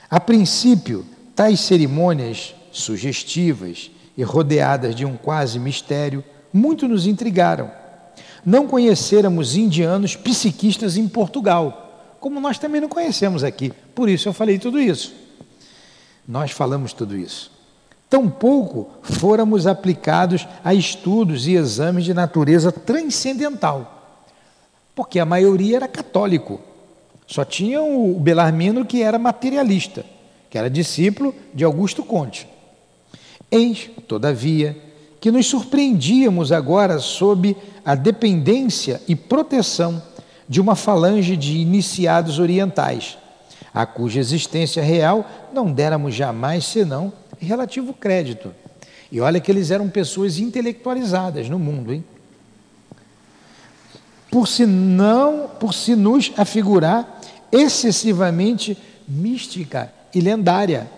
A 0.09 0.19
princípio, 0.19 1.05
tais 1.35 1.59
cerimônias 1.59 2.55
sugestivas 2.71 3.91
e 4.17 4.23
rodeadas 4.23 4.95
de 4.95 5.05
um 5.05 5.15
quase 5.15 5.59
mistério 5.59 6.23
muito 6.51 6.87
nos 6.87 7.05
intrigaram. 7.05 7.69
Não 8.43 8.65
conhecêramos 8.65 9.55
indianos 9.55 10.15
psiquistas 10.15 10.97
em 10.97 11.07
Portugal, 11.07 12.17
como 12.19 12.41
nós 12.41 12.57
também 12.57 12.81
não 12.81 12.89
conhecemos 12.89 13.43
aqui. 13.43 13.71
Por 13.93 14.09
isso 14.09 14.27
eu 14.27 14.33
falei 14.33 14.57
tudo 14.57 14.79
isso. 14.79 15.13
Nós 16.27 16.49
falamos 16.49 16.91
tudo 16.91 17.15
isso. 17.15 17.51
Tampouco 18.09 18.89
fôramos 19.01 19.67
aplicados 19.67 20.47
a 20.63 20.73
estudos 20.73 21.47
e 21.47 21.53
exames 21.53 22.05
de 22.05 22.13
natureza 22.13 22.71
transcendental, 22.71 24.17
porque 24.95 25.19
a 25.19 25.25
maioria 25.25 25.77
era 25.77 25.87
católico. 25.87 26.59
Só 27.27 27.45
tinha 27.45 27.81
o 27.83 28.19
Belarmino 28.19 28.83
que 28.83 29.03
era 29.03 29.19
materialista, 29.19 30.03
que 30.49 30.57
era 30.57 30.69
discípulo 30.69 31.35
de 31.53 31.63
Augusto 31.63 32.03
Conte. 32.03 32.47
Eis, 33.51 33.91
todavia, 34.07 34.75
que 35.21 35.31
nos 35.31 35.45
surpreendíamos 35.45 36.51
agora 36.51 36.97
sob 36.97 37.55
a 37.85 37.93
dependência 37.93 39.01
e 39.07 39.15
proteção 39.15 40.01
de 40.47 40.59
uma 40.59 40.75
falange 40.75 41.37
de 41.37 41.57
iniciados 41.57 42.39
orientais 42.39 43.19
a 43.73 43.85
cuja 43.85 44.19
existência 44.19 44.81
real 44.81 45.25
não 45.53 45.71
déramos 45.71 46.13
jamais 46.15 46.65
senão 46.65 47.13
relativo 47.39 47.93
crédito. 47.93 48.53
E 49.11 49.19
olha 49.19 49.39
que 49.39 49.51
eles 49.51 49.71
eram 49.71 49.89
pessoas 49.89 50.37
intelectualizadas 50.39 51.49
no 51.49 51.57
mundo, 51.57 51.93
hein? 51.93 52.03
Por 54.29 54.47
se 54.47 54.65
não, 54.65 55.49
por 55.59 55.73
se 55.73 55.95
nos 55.95 56.31
afigurar 56.37 57.19
excessivamente 57.51 58.77
mística 59.07 59.91
e 60.13 60.21
lendária. 60.21 60.89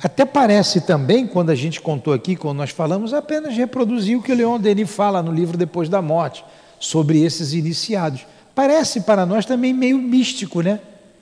Até 0.00 0.24
parece 0.24 0.82
também, 0.82 1.26
quando 1.26 1.50
a 1.50 1.56
gente 1.56 1.80
contou 1.80 2.12
aqui, 2.14 2.36
quando 2.36 2.58
nós 2.58 2.70
falamos, 2.70 3.12
apenas 3.12 3.56
reproduzir 3.56 4.16
o 4.16 4.22
que 4.22 4.30
o 4.30 4.36
Leon 4.36 4.60
Denis 4.60 4.88
fala 4.88 5.20
no 5.20 5.32
livro 5.32 5.58
Depois 5.58 5.88
da 5.88 6.00
Morte, 6.00 6.44
sobre 6.78 7.20
esses 7.24 7.52
iniciados. 7.52 8.24
Parece 8.54 9.00
para 9.00 9.26
nós 9.26 9.44
também 9.44 9.72
meio 9.74 9.98
místico, 9.98 10.60
né? 10.60 10.78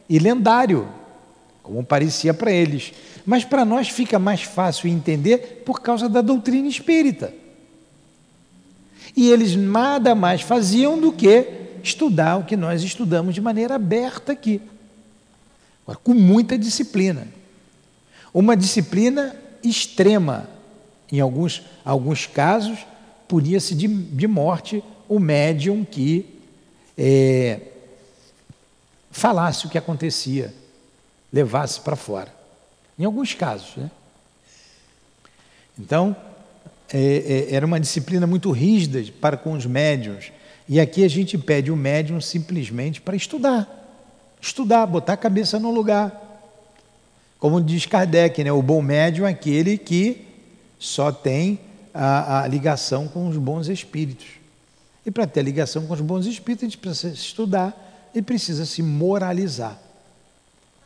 E 0.09 0.19
lendário, 0.19 0.87
como 1.67 1.85
parecia 1.85 2.33
para 2.33 2.53
eles. 2.53 2.93
Mas 3.27 3.45
para 3.45 3.65
nós 3.65 3.89
fica 3.89 4.19
mais 4.19 4.43
fácil 4.43 4.89
entender 4.89 5.63
por 5.67 5.81
causa 5.81 6.09
da 6.09 6.21
doutrina 6.21 6.69
espírita. 6.69 7.35
E 9.17 9.31
eles 9.31 9.57
nada 9.57 10.15
mais 10.15 10.43
faziam 10.43 11.01
do 11.01 11.13
que 11.13 11.49
estudar 11.83 12.37
o 12.37 12.45
que 12.45 12.57
nós 12.57 12.85
estudamos 12.85 13.35
de 13.35 13.41
maneira 13.41 13.75
aberta 13.75 14.33
aqui. 14.33 14.61
Agora, 15.83 15.99
com 16.03 16.15
muita 16.15 16.57
disciplina. 16.57 17.27
Uma 18.33 18.57
disciplina 18.57 19.35
extrema. 19.63 20.49
Em 21.11 21.19
alguns, 21.19 21.63
alguns 21.85 22.27
casos, 22.27 22.79
punia-se 23.27 23.75
de, 23.75 23.89
de 23.89 24.29
morte 24.29 24.83
o 25.09 25.19
médium 25.19 25.85
que 25.85 26.27
é, 26.97 27.61
falasse 29.11 29.67
o 29.67 29.71
que 29.71 29.79
acontecia, 29.79 30.53
levasse 31.33 31.81
para 31.81 31.97
fora. 31.97 32.33
Em 32.99 33.05
alguns 33.05 33.35
casos. 33.35 33.77
Né? 33.77 33.91
Então, 35.79 36.17
é, 36.93 37.49
é, 37.51 37.55
era 37.55 37.67
uma 37.67 37.81
disciplina 37.81 38.27
muito 38.27 38.51
rígida 38.51 39.03
para 39.21 39.37
com 39.37 39.53
os 39.53 39.67
médiums. 39.67 40.33
E 40.69 40.81
aqui 40.81 41.05
a 41.05 41.09
gente 41.09 41.37
pede 41.37 41.71
o 41.71 41.77
médium 41.77 42.21
simplesmente 42.21 43.01
para 43.01 43.15
estudar. 43.15 43.69
Estudar, 44.41 44.87
botar 44.87 45.15
a 45.15 45.17
cabeça 45.17 45.59
no 45.59 45.71
lugar. 45.71 46.23
Como 47.39 47.61
diz 47.61 47.87
Kardec, 47.87 48.43
né? 48.43 48.51
o 48.51 48.63
bom 48.63 48.81
médium 48.81 49.27
é 49.27 49.31
aquele 49.31 49.77
que 49.77 50.27
só 50.79 51.13
tem 51.13 51.61
a, 51.93 52.43
a 52.43 52.47
ligação 52.47 53.09
com 53.09 53.29
os 53.29 53.37
bons 53.37 53.69
espíritos. 53.69 54.27
E 55.05 55.11
para 55.11 55.27
ter 55.27 55.43
ligação 55.43 55.87
com 55.87 55.95
os 55.95 56.01
bons 56.01 56.27
espíritos, 56.27 56.65
a 56.65 56.67
gente 56.67 56.79
precisa 56.79 57.13
estudar 57.15 58.11
e 58.15 58.21
precisa 58.21 58.67
se 58.67 58.83
moralizar. 58.83 59.79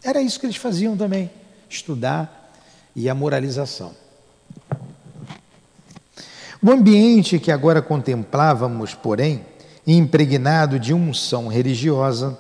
Era 0.03 0.21
isso 0.21 0.41
que 0.41 0.47
eles 0.47 0.57
faziam 0.57 0.97
também, 0.97 1.31
estudar 1.69 2.53
e 2.97 3.09
a 3.09 3.15
moralização. 3.15 3.93
O 6.63 6.71
ambiente 6.71 7.39
que 7.39 7.51
agora 7.51 7.81
contemplávamos, 7.81 8.95
porém, 8.95 9.45
impregnado 9.87 10.79
de 10.79 10.93
unção 10.93 11.49
religiosa, 11.49 12.39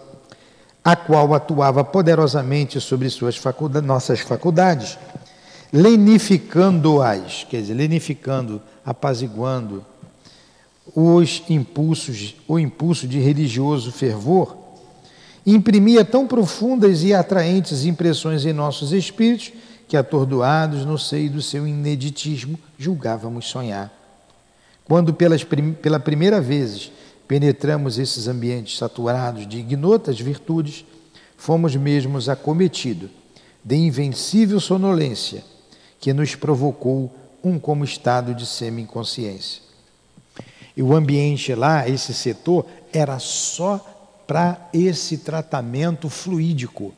a 0.84 0.96
qual 0.96 1.34
atuava 1.34 1.84
poderosamente 1.84 2.80
sobre 2.80 3.08
suas 3.10 3.36
faculdades, 3.36 3.86
nossas 3.86 4.20
faculdades, 4.20 4.98
lenificando-as, 5.72 7.44
quer 7.48 7.60
dizer, 7.60 7.74
lenificando, 7.74 8.60
apaziguando, 8.84 9.84
os 10.94 11.42
impulsos, 11.48 12.34
o 12.48 12.58
impulso 12.58 13.06
de 13.06 13.20
religioso 13.20 13.92
fervor, 13.92 14.56
imprimia 15.52 16.04
tão 16.04 16.26
profundas 16.26 17.02
e 17.02 17.14
atraentes 17.14 17.84
impressões 17.84 18.44
em 18.44 18.52
nossos 18.52 18.92
espíritos 18.92 19.52
que, 19.88 19.96
atordoados 19.96 20.84
no 20.84 20.98
seio 20.98 21.30
do 21.30 21.42
seu 21.42 21.66
ineditismo, 21.66 22.58
julgávamos 22.78 23.46
sonhar. 23.46 23.92
Quando 24.84 25.14
pelas, 25.14 25.44
pela 25.44 25.98
primeira 25.98 26.40
vez 26.40 26.92
penetramos 27.26 27.98
esses 27.98 28.26
ambientes 28.26 28.76
saturados 28.76 29.46
de 29.46 29.58
ignotas 29.58 30.20
virtudes, 30.20 30.84
fomos 31.36 31.74
mesmos 31.76 32.28
acometidos 32.28 33.10
de 33.64 33.76
invencível 33.76 34.58
sonolência 34.58 35.44
que 36.00 36.12
nos 36.12 36.34
provocou 36.34 37.14
um 37.42 37.58
como 37.58 37.84
estado 37.84 38.34
de 38.34 38.46
semi-inconsciência. 38.46 39.62
E 40.76 40.82
o 40.82 40.94
ambiente 40.94 41.54
lá, 41.54 41.88
esse 41.88 42.14
setor, 42.14 42.66
era 42.92 43.18
só 43.18 43.99
para 44.30 44.68
esse 44.72 45.18
tratamento 45.18 46.08
fluídico 46.08 46.94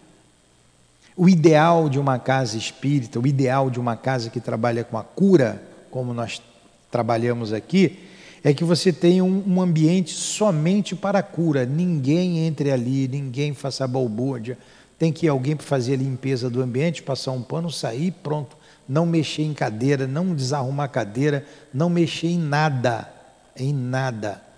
O 1.17 1.31
ideal 1.31 1.89
de 1.89 1.99
uma 1.99 2.19
casa 2.19 2.59
espírita, 2.59 3.19
o 3.19 3.27
ideal 3.27 3.71
de 3.71 3.81
uma 3.81 3.97
casa 3.97 4.29
que 4.29 4.39
trabalha 4.39 4.85
com 4.85 4.99
a 4.99 5.03
cura, 5.03 5.63
como 5.91 6.13
nós 6.13 6.43
trabalhamos 6.91 7.55
aqui, 7.55 8.01
é 8.45 8.53
que 8.53 8.63
você 8.65 8.93
tenha 8.93 9.25
um, 9.25 9.63
ambiente 9.63 10.11
somente 10.11 10.95
para 10.95 11.21
a 11.21 11.23
cura. 11.23 11.65
Ninguém 11.65 12.41
entre 12.41 12.71
ali, 12.71 13.09
ninguém 13.09 13.55
faça 13.55 13.89
balbúrdia. 13.89 14.59
Tem 14.99 15.11
que 15.11 15.25
ir 15.25 15.31
alguém 15.31 15.57
para 15.57 15.65
fazer 15.65 15.95
a 15.95 15.97
limpeza 15.97 16.51
do 16.51 16.61
ambiente, 16.61 17.03
passar 17.03 17.31
um 17.33 17.43
pano, 17.43 17.71
sair, 17.71 18.11
pronto. 18.23 18.59
Não 18.87 19.07
mexer 19.07 19.43
em 19.43 19.55
cadeira, 19.55 20.07
não 20.07 20.35
desarrumar 20.35 20.91
cadeira, 20.91 21.47
não 21.73 21.89
mexer 21.89 22.29
em 22.29 22.39
nada, 22.39 23.11
em 23.57 23.73
nada. 23.73 24.52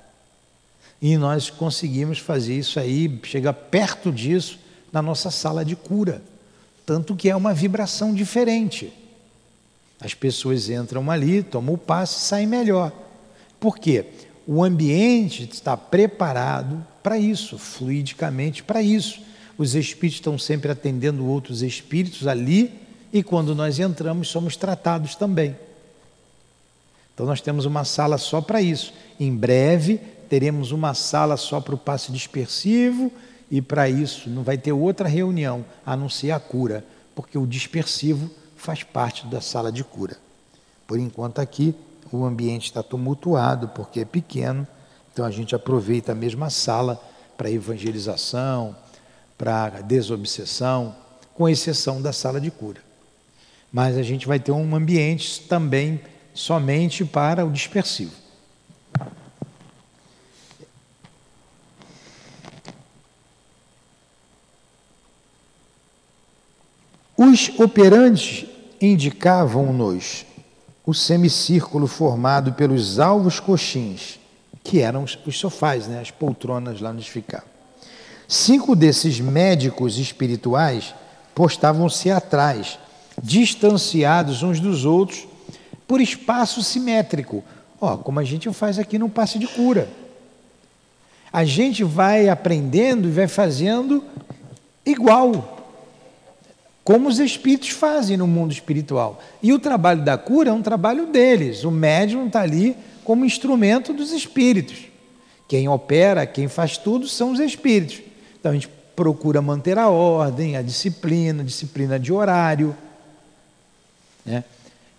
E 1.04 1.18
nós 1.18 1.50
conseguimos 1.50 2.18
fazer 2.18 2.56
isso 2.56 2.80
aí, 2.80 3.20
chegar 3.24 3.52
perto 3.52 4.10
disso 4.10 4.58
na 4.90 5.02
nossa 5.02 5.30
sala 5.30 5.62
de 5.62 5.76
cura. 5.76 6.22
Tanto 6.86 7.14
que 7.14 7.28
é 7.28 7.36
uma 7.36 7.52
vibração 7.52 8.14
diferente. 8.14 8.90
As 10.00 10.14
pessoas 10.14 10.70
entram 10.70 11.10
ali, 11.10 11.42
tomam 11.42 11.74
o 11.74 11.78
passe 11.78 12.16
e 12.16 12.22
saem 12.22 12.46
melhor. 12.46 12.90
Por 13.60 13.78
quê? 13.78 14.06
O 14.46 14.64
ambiente 14.64 15.46
está 15.52 15.76
preparado 15.76 16.82
para 17.02 17.18
isso, 17.18 17.58
fluidicamente 17.58 18.62
para 18.62 18.80
isso. 18.80 19.20
Os 19.58 19.74
espíritos 19.74 20.20
estão 20.20 20.38
sempre 20.38 20.72
atendendo 20.72 21.26
outros 21.26 21.60
espíritos 21.60 22.26
ali 22.26 22.80
e 23.12 23.22
quando 23.22 23.54
nós 23.54 23.78
entramos 23.78 24.28
somos 24.28 24.56
tratados 24.56 25.14
também. 25.14 25.54
Então 27.12 27.26
nós 27.26 27.42
temos 27.42 27.66
uma 27.66 27.84
sala 27.84 28.16
só 28.16 28.40
para 28.40 28.62
isso. 28.62 28.94
Em 29.20 29.36
breve 29.36 30.00
teremos 30.34 30.72
uma 30.72 30.94
sala 30.94 31.36
só 31.36 31.60
para 31.60 31.76
o 31.76 31.78
passe 31.78 32.10
dispersivo 32.10 33.12
e 33.48 33.62
para 33.62 33.88
isso 33.88 34.28
não 34.28 34.42
vai 34.42 34.58
ter 34.58 34.72
outra 34.72 35.08
reunião 35.08 35.64
a 35.86 35.96
não 35.96 36.08
ser 36.08 36.32
a 36.32 36.40
cura, 36.40 36.84
porque 37.14 37.38
o 37.38 37.46
dispersivo 37.46 38.28
faz 38.56 38.82
parte 38.82 39.28
da 39.28 39.40
sala 39.40 39.70
de 39.70 39.84
cura. 39.84 40.16
Por 40.88 40.98
enquanto 40.98 41.38
aqui 41.38 41.72
o 42.10 42.24
ambiente 42.24 42.64
está 42.64 42.82
tumultuado 42.82 43.68
porque 43.68 44.00
é 44.00 44.04
pequeno, 44.04 44.66
então 45.12 45.24
a 45.24 45.30
gente 45.30 45.54
aproveita 45.54 46.10
a 46.10 46.16
mesma 46.16 46.50
sala 46.50 47.00
para 47.36 47.48
evangelização, 47.48 48.74
para 49.38 49.82
desobsessão, 49.82 50.96
com 51.32 51.48
exceção 51.48 52.02
da 52.02 52.12
sala 52.12 52.40
de 52.40 52.50
cura. 52.50 52.80
Mas 53.70 53.96
a 53.96 54.02
gente 54.02 54.26
vai 54.26 54.40
ter 54.40 54.50
um 54.50 54.74
ambiente 54.74 55.42
também 55.42 56.00
somente 56.34 57.04
para 57.04 57.46
o 57.46 57.52
dispersivo. 57.52 58.23
Os 67.26 67.50
operantes 67.58 68.44
indicavam-nos 68.78 70.26
o 70.84 70.92
semicírculo 70.92 71.87
formado 71.87 72.52
pelos 72.52 72.98
alvos 73.00 73.40
coxins, 73.40 74.20
que 74.62 74.80
eram 74.80 75.04
os 75.04 75.38
sofás, 75.38 75.87
né, 75.87 76.00
as 76.00 76.10
poltronas 76.10 76.82
lá 76.82 76.90
onde 76.90 77.10
ficavam. 77.10 77.48
Cinco 78.28 78.76
desses 78.76 79.20
médicos 79.20 79.96
espirituais 79.96 80.94
postavam-se 81.34 82.10
atrás, 82.10 82.78
distanciados 83.22 84.42
uns 84.42 84.60
dos 84.60 84.84
outros 84.84 85.26
por 85.88 86.02
espaço 86.02 86.62
simétrico. 86.62 87.42
Ó, 87.80 87.96
como 87.96 88.20
a 88.20 88.24
gente 88.24 88.52
faz 88.52 88.78
aqui 88.78 88.98
no 88.98 89.08
passe 89.08 89.38
de 89.38 89.46
cura. 89.46 89.88
A 91.32 91.42
gente 91.42 91.84
vai 91.84 92.28
aprendendo 92.28 93.08
e 93.08 93.12
vai 93.12 93.28
fazendo 93.28 94.04
igual 94.84 95.53
como 96.84 97.08
os 97.08 97.18
espíritos 97.18 97.70
fazem 97.70 98.18
no 98.18 98.26
mundo 98.26 98.52
espiritual. 98.52 99.20
E 99.42 99.54
o 99.54 99.58
trabalho 99.58 100.04
da 100.04 100.18
cura 100.18 100.50
é 100.50 100.52
um 100.52 100.60
trabalho 100.60 101.06
deles. 101.06 101.64
O 101.64 101.70
médium 101.70 102.26
está 102.26 102.42
ali 102.42 102.76
como 103.02 103.24
instrumento 103.24 103.94
dos 103.94 104.12
espíritos. 104.12 104.84
Quem 105.48 105.66
opera, 105.66 106.26
quem 106.26 106.46
faz 106.46 106.76
tudo 106.76 107.08
são 107.08 107.32
os 107.32 107.40
espíritos. 107.40 108.02
Então 108.38 108.52
a 108.52 108.54
gente 108.54 108.68
procura 108.94 109.40
manter 109.40 109.78
a 109.78 109.88
ordem, 109.88 110.58
a 110.58 110.62
disciplina, 110.62 111.42
a 111.42 111.46
disciplina 111.46 111.98
de 111.98 112.12
horário. 112.12 112.76
Né? 114.24 114.44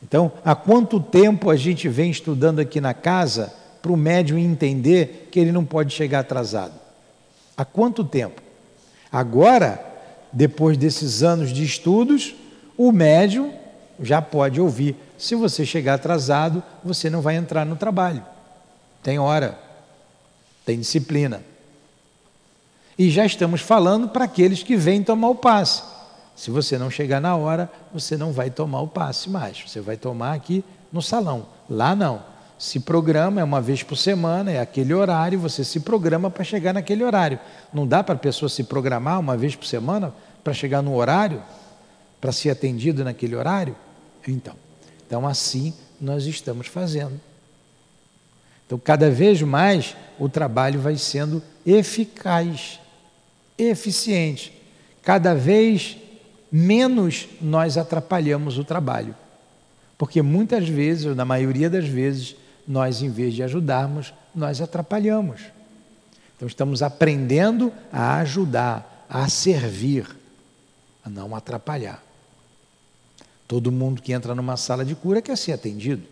Então, 0.04 0.32
há 0.44 0.56
quanto 0.56 1.00
tempo 1.00 1.50
a 1.50 1.56
gente 1.56 1.88
vem 1.88 2.10
estudando 2.10 2.60
aqui 2.60 2.82
na 2.82 2.94
casa 2.94 3.54
para 3.82 3.92
o 3.92 3.98
médium 3.98 4.38
entender 4.40 5.30
que 5.32 5.40
ele 5.40 5.52
não 5.52 5.64
pode 5.64 5.94
chegar 5.94 6.20
atrasado? 6.20 6.74
Há 7.56 7.64
quanto 7.64 8.04
tempo? 8.04 8.42
Agora, 9.12 9.95
depois 10.36 10.78
desses 10.78 11.24
anos 11.24 11.54
de 11.54 11.64
estudos, 11.64 12.36
o 12.78 12.92
médium 12.92 13.54
já 14.02 14.22
pode 14.22 14.60
ouvir. 14.60 14.94
Se 15.18 15.34
você 15.34 15.66
chegar 15.66 15.94
atrasado, 15.94 16.62
você 16.84 17.10
não 17.10 17.22
vai 17.22 17.38
entrar 17.38 17.66
no 17.66 17.78
trabalho. 17.78 18.22
Tem 19.02 19.18
hora, 19.18 19.58
tem 20.66 20.78
disciplina. 20.78 21.42
E 23.00 23.10
já 23.10 23.26
estamos 23.26 23.62
falando 23.62 24.10
para 24.10 24.26
aqueles 24.26 24.62
que 24.62 24.76
vêm 24.76 25.02
tomar 25.02 25.30
o 25.30 25.36
passe. 25.36 25.84
Se 26.36 26.52
você 26.52 26.78
não 26.78 26.92
chegar 26.92 27.22
na 27.22 27.34
hora, 27.38 27.72
você 27.94 28.18
não 28.18 28.34
vai 28.34 28.50
tomar 28.50 28.82
o 28.82 28.90
passe 28.90 29.30
mais. 29.30 29.64
Você 29.66 29.80
vai 29.80 29.96
tomar 29.96 30.34
aqui 30.34 30.66
no 30.92 31.02
salão. 31.02 31.46
Lá 31.70 31.96
não. 31.96 32.22
Se 32.58 32.80
programa, 32.80 33.42
é 33.42 33.44
uma 33.44 33.62
vez 33.62 33.84
por 33.84 33.98
semana, 33.98 34.52
é 34.52 34.60
aquele 34.60 34.94
horário, 34.94 35.38
você 35.38 35.64
se 35.64 35.82
programa 35.82 36.32
para 36.32 36.44
chegar 36.44 36.74
naquele 36.74 37.04
horário. 37.04 37.40
Não 37.74 37.86
dá 37.86 38.04
para 38.04 38.16
a 38.16 38.18
pessoa 38.18 38.48
se 38.48 38.64
programar 38.64 39.20
uma 39.20 39.36
vez 39.36 39.56
por 39.56 39.66
semana 39.66 40.14
para 40.44 40.54
chegar 40.54 40.82
no 40.82 40.96
horário, 40.96 41.44
para 42.22 42.32
ser 42.32 42.50
atendido 42.50 43.04
naquele 43.04 43.36
horário? 43.36 43.76
Então, 44.28 44.56
então 45.06 45.28
assim 45.28 45.74
nós 46.00 46.26
estamos 46.26 46.68
fazendo. 46.68 47.20
Então, 48.66 48.80
cada 48.80 49.12
vez 49.12 49.42
mais 49.42 49.96
o 50.18 50.28
trabalho 50.28 50.80
vai 50.80 50.98
sendo 50.98 51.44
eficaz, 51.66 52.80
eficiente. 53.58 54.54
Cada 55.04 55.36
vez 55.36 55.98
menos 56.52 57.28
nós 57.40 57.78
atrapalhamos 57.78 58.58
o 58.58 58.64
trabalho. 58.64 59.16
Porque 59.98 60.22
muitas 60.22 60.68
vezes, 60.68 61.06
ou 61.06 61.16
na 61.16 61.26
maioria 61.26 61.70
das 61.70 61.86
vezes, 61.86 62.36
nós, 62.68 63.02
em 63.02 63.10
vez 63.10 63.34
de 63.34 63.44
ajudarmos, 63.44 64.14
nós 64.34 64.62
atrapalhamos. 64.62 65.42
Então, 66.36 66.48
estamos 66.48 66.82
aprendendo 66.82 67.72
a 67.92 68.18
ajudar, 68.18 69.06
a 69.10 69.30
servir 69.30 70.08
a 71.06 71.10
não 71.10 71.36
atrapalhar. 71.36 72.04
Todo 73.48 73.72
mundo 73.72 74.02
que 74.02 74.12
entra 74.12 74.34
numa 74.34 74.58
sala 74.58 74.84
de 74.84 74.96
cura 74.96 75.22
quer 75.22 75.38
ser 75.38 75.52
atendido. 75.52 76.04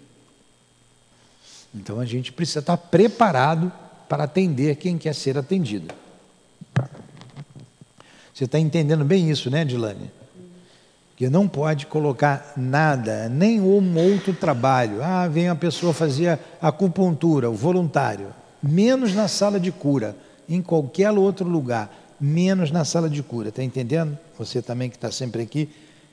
Então 1.73 1.99
a 1.99 2.05
gente 2.05 2.31
precisa 2.31 2.59
estar 2.59 2.77
preparado 2.77 3.71
para 4.07 4.25
atender 4.25 4.75
quem 4.75 4.97
quer 4.97 5.15
ser 5.15 5.37
atendido. 5.37 5.93
Você 8.31 8.43
está 8.45 8.59
entendendo 8.59 9.03
bem 9.03 9.31
isso, 9.31 9.49
né, 9.49 9.65
Dilane? 9.65 10.11
Que 11.23 11.29
não 11.29 11.47
pode 11.47 11.85
colocar 11.85 12.51
nada, 12.57 13.29
nenhum 13.29 13.97
outro 13.97 14.33
trabalho. 14.33 15.01
Ah, 15.01 15.25
vem 15.25 15.47
a 15.47 15.55
pessoa 15.55 15.93
fazer 15.93 16.37
acupuntura, 16.61 17.49
o 17.49 17.53
voluntário. 17.53 18.27
Menos 18.61 19.15
na 19.15 19.29
sala 19.29 19.57
de 19.57 19.71
cura, 19.71 20.17
em 20.49 20.61
qualquer 20.61 21.11
outro 21.11 21.47
lugar 21.47 21.89
menos 22.19 22.71
na 22.71 22.83
sala 22.83 23.09
de 23.09 23.23
cura. 23.23 23.47
Está 23.47 23.63
entendendo? 23.63 24.19
Você 24.37 24.61
também 24.61 24.89
que 24.89 24.97
está 24.97 25.09
sempre 25.09 25.43
aqui, 25.43 25.69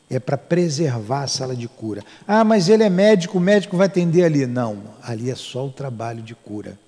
é 0.08 0.20
para 0.20 0.38
preservar 0.38 1.24
a 1.24 1.26
sala 1.26 1.56
de 1.56 1.66
cura. 1.66 2.04
Ah, 2.24 2.44
mas 2.44 2.68
ele 2.68 2.84
é 2.84 2.88
médico, 2.88 3.38
o 3.38 3.40
médico 3.40 3.76
vai 3.76 3.88
atender 3.88 4.22
ali. 4.22 4.46
Não, 4.46 4.78
ali 5.02 5.28
é 5.28 5.34
só 5.34 5.66
o 5.66 5.72
trabalho 5.72 6.22
de 6.22 6.36
cura. 6.36 6.78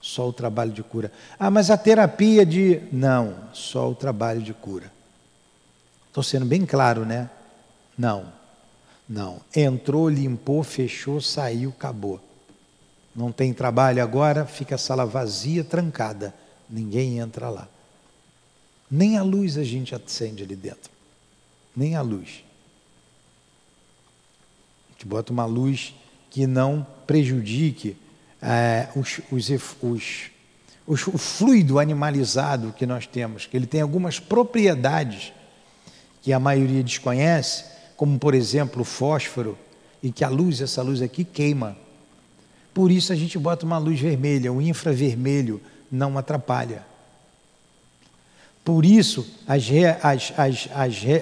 Só 0.00 0.28
o 0.28 0.32
trabalho 0.32 0.70
de 0.70 0.84
cura. 0.84 1.10
Ah, 1.36 1.50
mas 1.50 1.68
a 1.68 1.76
terapia 1.76 2.46
de. 2.46 2.80
Não, 2.92 3.34
só 3.52 3.90
o 3.90 3.94
trabalho 3.94 4.40
de 4.40 4.54
cura. 4.54 4.94
Estou 6.16 6.24
sendo 6.24 6.46
bem 6.46 6.64
claro, 6.64 7.04
né? 7.04 7.28
Não, 7.98 8.32
não. 9.06 9.38
Entrou, 9.54 10.08
limpou, 10.08 10.64
fechou, 10.64 11.20
saiu, 11.20 11.68
acabou. 11.68 12.18
Não 13.14 13.30
tem 13.30 13.52
trabalho 13.52 14.02
agora, 14.02 14.46
fica 14.46 14.76
a 14.76 14.78
sala 14.78 15.04
vazia, 15.04 15.62
trancada. 15.62 16.34
Ninguém 16.70 17.18
entra 17.18 17.50
lá. 17.50 17.68
Nem 18.90 19.18
a 19.18 19.22
luz 19.22 19.58
a 19.58 19.62
gente 19.62 19.94
acende 19.94 20.42
ali 20.42 20.56
dentro. 20.56 20.90
Nem 21.76 21.96
a 21.96 22.00
luz. 22.00 22.42
A 24.88 24.92
gente 24.92 25.04
bota 25.04 25.34
uma 25.34 25.44
luz 25.44 25.94
que 26.30 26.46
não 26.46 26.86
prejudique 27.06 27.94
é, 28.40 28.88
os, 28.96 29.20
os, 29.30 30.30
os, 30.86 31.06
o 31.08 31.18
fluido 31.18 31.78
animalizado 31.78 32.72
que 32.72 32.86
nós 32.86 33.06
temos, 33.06 33.44
que 33.44 33.54
ele 33.54 33.66
tem 33.66 33.82
algumas 33.82 34.18
propriedades 34.18 35.35
que 36.26 36.32
a 36.32 36.40
maioria 36.40 36.82
desconhece, 36.82 37.66
como 37.96 38.18
por 38.18 38.34
exemplo 38.34 38.82
o 38.82 38.84
fósforo, 38.84 39.56
e 40.02 40.10
que 40.10 40.24
a 40.24 40.28
luz, 40.28 40.60
essa 40.60 40.82
luz 40.82 41.00
aqui, 41.00 41.22
queima. 41.22 41.76
Por 42.74 42.90
isso 42.90 43.12
a 43.12 43.14
gente 43.14 43.38
bota 43.38 43.64
uma 43.64 43.78
luz 43.78 44.00
vermelha, 44.00 44.52
um 44.52 44.60
infravermelho 44.60 45.62
não 45.88 46.18
atrapalha. 46.18 46.84
Por 48.64 48.84
isso, 48.84 49.24
as, 49.46 49.68
re, 49.68 49.84
as, 49.86 50.32
as, 50.36 50.68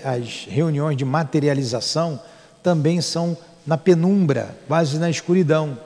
as 0.02 0.46
reuniões 0.48 0.96
de 0.96 1.04
materialização 1.04 2.18
também 2.62 3.02
são 3.02 3.36
na 3.66 3.76
penumbra, 3.76 4.56
quase 4.66 4.98
na 4.98 5.10
escuridão, 5.10 5.78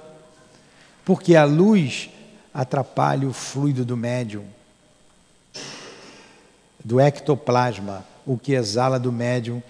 porque 1.05 1.35
a 1.35 1.45
luz 1.45 2.09
atrapalha 2.55 3.27
o 3.27 3.33
fluido 3.33 3.85
do 3.85 3.97
médium, 3.97 4.45
do 6.85 7.01
ectoplasma, 7.01 8.07
o 8.29 8.37
que 8.37 8.53
exala 8.53 9.01
do 9.01 9.11
médium 9.11 9.63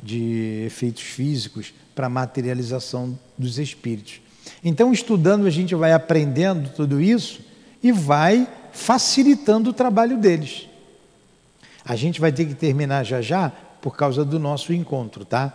de 0.00 0.62
efeitos 0.66 1.02
físicos 1.02 1.74
para 1.96 2.06
a 2.06 2.08
materialização 2.08 3.18
dos 3.36 3.58
espíritos. 3.58 4.20
Então, 4.62 4.92
estudando, 4.92 5.46
a 5.46 5.50
gente 5.50 5.74
vai 5.74 5.92
aprendendo 5.92 6.70
tudo 6.70 7.00
isso 7.00 7.40
e 7.82 7.90
vai 7.90 8.48
facilitando 8.72 9.70
o 9.70 9.72
trabalho 9.72 10.16
deles. 10.16 10.68
A 11.84 11.96
gente 11.96 12.20
vai 12.20 12.30
ter 12.30 12.46
que 12.46 12.54
terminar 12.54 13.02
já 13.02 13.20
já 13.20 13.50
por 13.82 13.96
causa 13.96 14.24
do 14.24 14.38
nosso 14.38 14.72
encontro, 14.72 15.24
tá? 15.24 15.52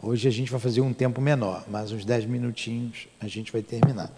Hoje 0.00 0.28
a 0.28 0.30
gente 0.30 0.52
vai 0.52 0.60
fazer 0.60 0.80
um 0.80 0.92
tempo 0.92 1.20
menor, 1.20 1.64
mas 1.68 1.90
uns 1.90 2.04
10 2.04 2.26
minutinhos 2.26 3.08
a 3.20 3.26
gente 3.26 3.50
vai 3.50 3.62
terminar. 3.62 4.12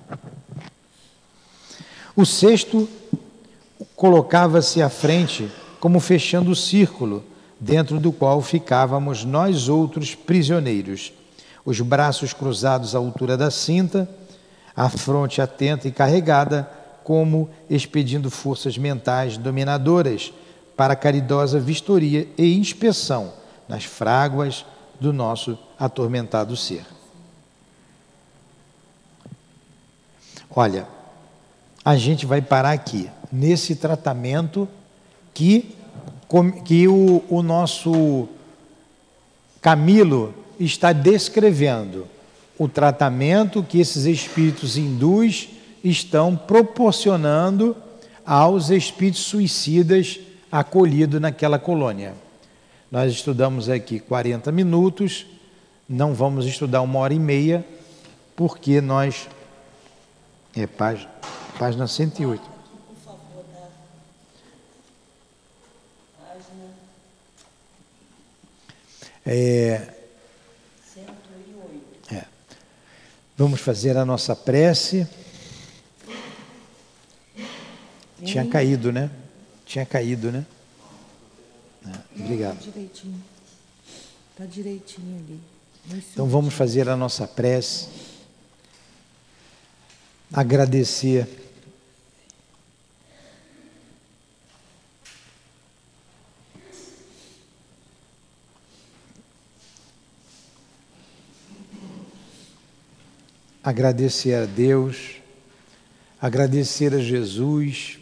O 2.14 2.26
sexto 2.26 2.86
colocava-se 3.97 4.82
à 4.82 4.91
frente 4.91 5.51
como 5.80 5.99
fechando 6.01 6.51
o 6.51 6.57
círculo 6.57 7.24
dentro 7.61 8.01
do 8.01 8.11
qual 8.11 8.41
ficávamos 8.41 9.25
nós 9.25 9.69
outros 9.69 10.15
prisioneiros, 10.15 11.13
os 11.65 11.81
braços 11.81 12.33
cruzados 12.33 12.95
à 12.95 12.99
altura 12.99 13.37
da 13.37 13.51
cinta, 13.51 14.09
a 14.75 14.89
fronte 14.89 15.43
atenta 15.43 15.87
e 15.87 15.93
carregada, 15.93 16.69
como 17.05 17.51
expedindo 17.69 18.31
forças 18.31 18.79
mentais 18.79 19.37
dominadoras 19.37 20.33
para 20.77 20.97
caridosa 20.97 21.61
vistoria 21.61 22.27
e 22.39 22.57
inspeção 22.57 23.35
nas 23.69 23.85
fráguas 23.85 24.65
do 24.99 25.13
nosso 25.13 25.59
atormentado 25.79 26.57
ser. 26.57 26.87
Olha, 30.51 30.87
a 31.85 31.97
gente 31.97 32.27
vai 32.27 32.43
parar 32.43 32.73
aqui, 32.73 33.09
nesse 33.31 33.77
tratamento 33.77 34.69
que, 35.33 35.77
que 36.64 36.87
o, 36.87 37.24
o 37.28 37.43
nosso 37.43 38.28
Camilo 39.61 40.35
está 40.59 40.93
descrevendo 40.93 42.07
o 42.59 42.68
tratamento 42.68 43.62
que 43.62 43.81
esses 43.81 44.05
espíritos 44.05 44.76
hindus 44.76 45.49
estão 45.83 46.37
proporcionando 46.37 47.76
aos 48.24 48.70
espíritos 48.70 49.22
suicidas 49.22 50.20
acolhidos 50.53 51.20
naquela 51.20 51.59
colônia. 51.59 52.14
Nós 52.91 53.12
estudamos 53.12 53.68
aqui 53.68 53.99
40 53.99 54.53
minutos, 54.53 55.26
não 55.89 56.12
vamos 56.12 56.45
estudar 56.47 56.83
uma 56.83 56.99
hora 56.99 57.14
e 57.14 57.18
meia, 57.18 57.64
porque 58.37 58.81
nós. 58.81 59.28
É 60.57 60.66
página, 60.66 61.09
página 61.59 61.87
108. 61.87 62.49
É, 69.27 69.95
é. 72.11 72.25
Vamos 73.37 73.61
fazer 73.61 73.97
a 73.97 74.05
nossa 74.05 74.35
prece. 74.35 75.07
Tinha 78.25 78.47
caído, 78.47 78.93
né? 78.93 79.11
Tinha 79.64 79.87
caído, 79.87 80.31
né? 80.31 80.45
É, 81.87 82.21
obrigado. 82.21 82.59
Está 82.59 82.71
direitinho. 82.71 83.23
Está 84.33 84.45
direitinho 84.45 85.16
ali. 85.16 85.41
Então 86.12 86.29
vamos 86.29 86.55
fazer 86.55 86.89
a 86.89 86.97
nossa 86.97 87.27
prece. 87.27 87.89
Agradecer 90.33 91.27
agradecer 103.63 104.35
a 104.35 104.47
Deus, 104.47 105.17
agradecer 106.21 106.95
a 106.95 106.99
Jesus, 106.99 107.99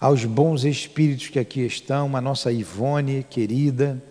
aos 0.00 0.24
bons 0.24 0.64
espíritos 0.64 1.28
que 1.28 1.38
aqui 1.38 1.60
estão, 1.60 2.16
a 2.16 2.20
nossa 2.20 2.52
Ivone 2.52 3.26
querida, 3.28 4.02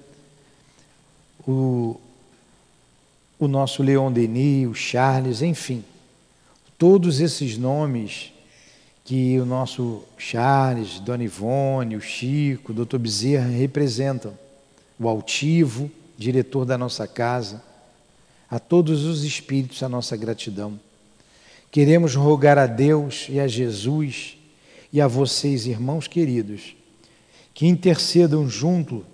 o, 1.47 1.99
o 3.39 3.47
nosso 3.47 3.81
Leon 3.81 4.11
Denis, 4.11 4.67
o 4.67 4.73
Charles, 4.73 5.41
enfim, 5.41 5.83
todos 6.77 7.19
esses 7.19 7.57
nomes 7.57 8.33
que 9.05 9.39
o 9.39 9.45
nosso 9.45 10.03
Charles, 10.17 10.99
Dona 10.99 11.23
Ivone, 11.23 11.95
o 11.95 12.01
Chico, 12.01 12.71
o 12.71 12.75
Doutor 12.75 12.99
Bezerra 12.99 13.47
representam, 13.47 14.37
o 14.99 15.07
altivo, 15.07 15.89
diretor 16.17 16.65
da 16.65 16.77
nossa 16.77 17.07
casa, 17.07 17.63
a 18.49 18.57
todos 18.59 19.05
os 19.05 19.23
espíritos 19.23 19.83
a 19.83 19.89
nossa 19.89 20.17
gratidão. 20.17 20.79
Queremos 21.71 22.15
rogar 22.15 22.57
a 22.57 22.65
Deus 22.65 23.27
e 23.29 23.39
a 23.39 23.47
Jesus 23.47 24.37
e 24.91 24.99
a 24.99 25.07
vocês, 25.07 25.67
irmãos 25.67 26.07
queridos, 26.07 26.75
que 27.53 27.67
intercedam 27.67 28.49
junto 28.49 29.05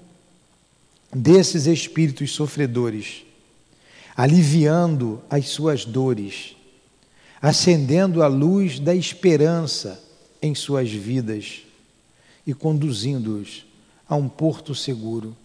desses 1.13 1.65
espíritos 1.65 2.31
sofredores, 2.31 3.23
aliviando 4.15 5.21
as 5.29 5.49
suas 5.49 5.83
dores, 5.83 6.55
acendendo 7.41 8.23
a 8.23 8.27
luz 8.27 8.79
da 8.79 8.95
esperança 8.95 10.01
em 10.41 10.55
suas 10.55 10.89
vidas 10.89 11.63
e 12.47 12.53
conduzindo-os 12.53 13.65
a 14.07 14.15
um 14.15 14.29
porto 14.29 14.73
seguro. 14.73 15.35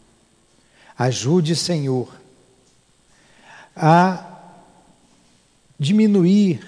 Ajude, 0.96 1.56
Senhor, 1.56 2.19
a 3.74 4.26
diminuir, 5.78 6.60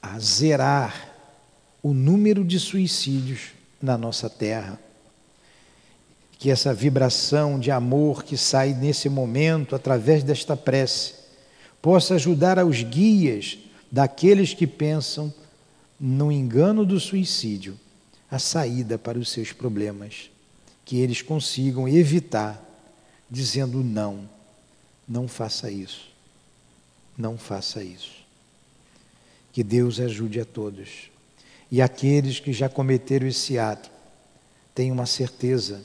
a 0.00 0.18
zerar 0.18 1.12
o 1.82 1.92
número 1.92 2.44
de 2.44 2.60
suicídios 2.60 3.52
na 3.80 3.98
nossa 3.98 4.30
terra. 4.30 4.78
Que 6.38 6.50
essa 6.50 6.74
vibração 6.74 7.58
de 7.58 7.70
amor 7.70 8.22
que 8.22 8.36
sai 8.36 8.74
nesse 8.74 9.08
momento, 9.08 9.74
através 9.74 10.22
desta 10.22 10.56
prece, 10.56 11.14
possa 11.80 12.14
ajudar 12.14 12.58
aos 12.58 12.82
guias 12.82 13.58
daqueles 13.90 14.54
que 14.54 14.66
pensam 14.66 15.32
no 15.98 16.30
engano 16.30 16.84
do 16.84 17.00
suicídio, 17.00 17.78
a 18.30 18.38
saída 18.38 18.98
para 18.98 19.18
os 19.18 19.30
seus 19.30 19.52
problemas. 19.52 20.30
Que 20.84 20.98
eles 20.98 21.22
consigam 21.22 21.88
evitar, 21.88 22.62
dizendo 23.30 23.82
não 23.82 24.33
não 25.08 25.28
faça 25.28 25.70
isso. 25.70 26.08
Não 27.16 27.38
faça 27.38 27.82
isso. 27.82 28.24
Que 29.52 29.62
Deus 29.62 30.00
ajude 30.00 30.40
a 30.40 30.44
todos. 30.44 31.10
E 31.70 31.80
aqueles 31.80 32.40
que 32.40 32.52
já 32.52 32.68
cometeram 32.68 33.26
esse 33.26 33.58
ato, 33.58 33.90
tenham 34.74 34.94
uma 34.94 35.06
certeza 35.06 35.82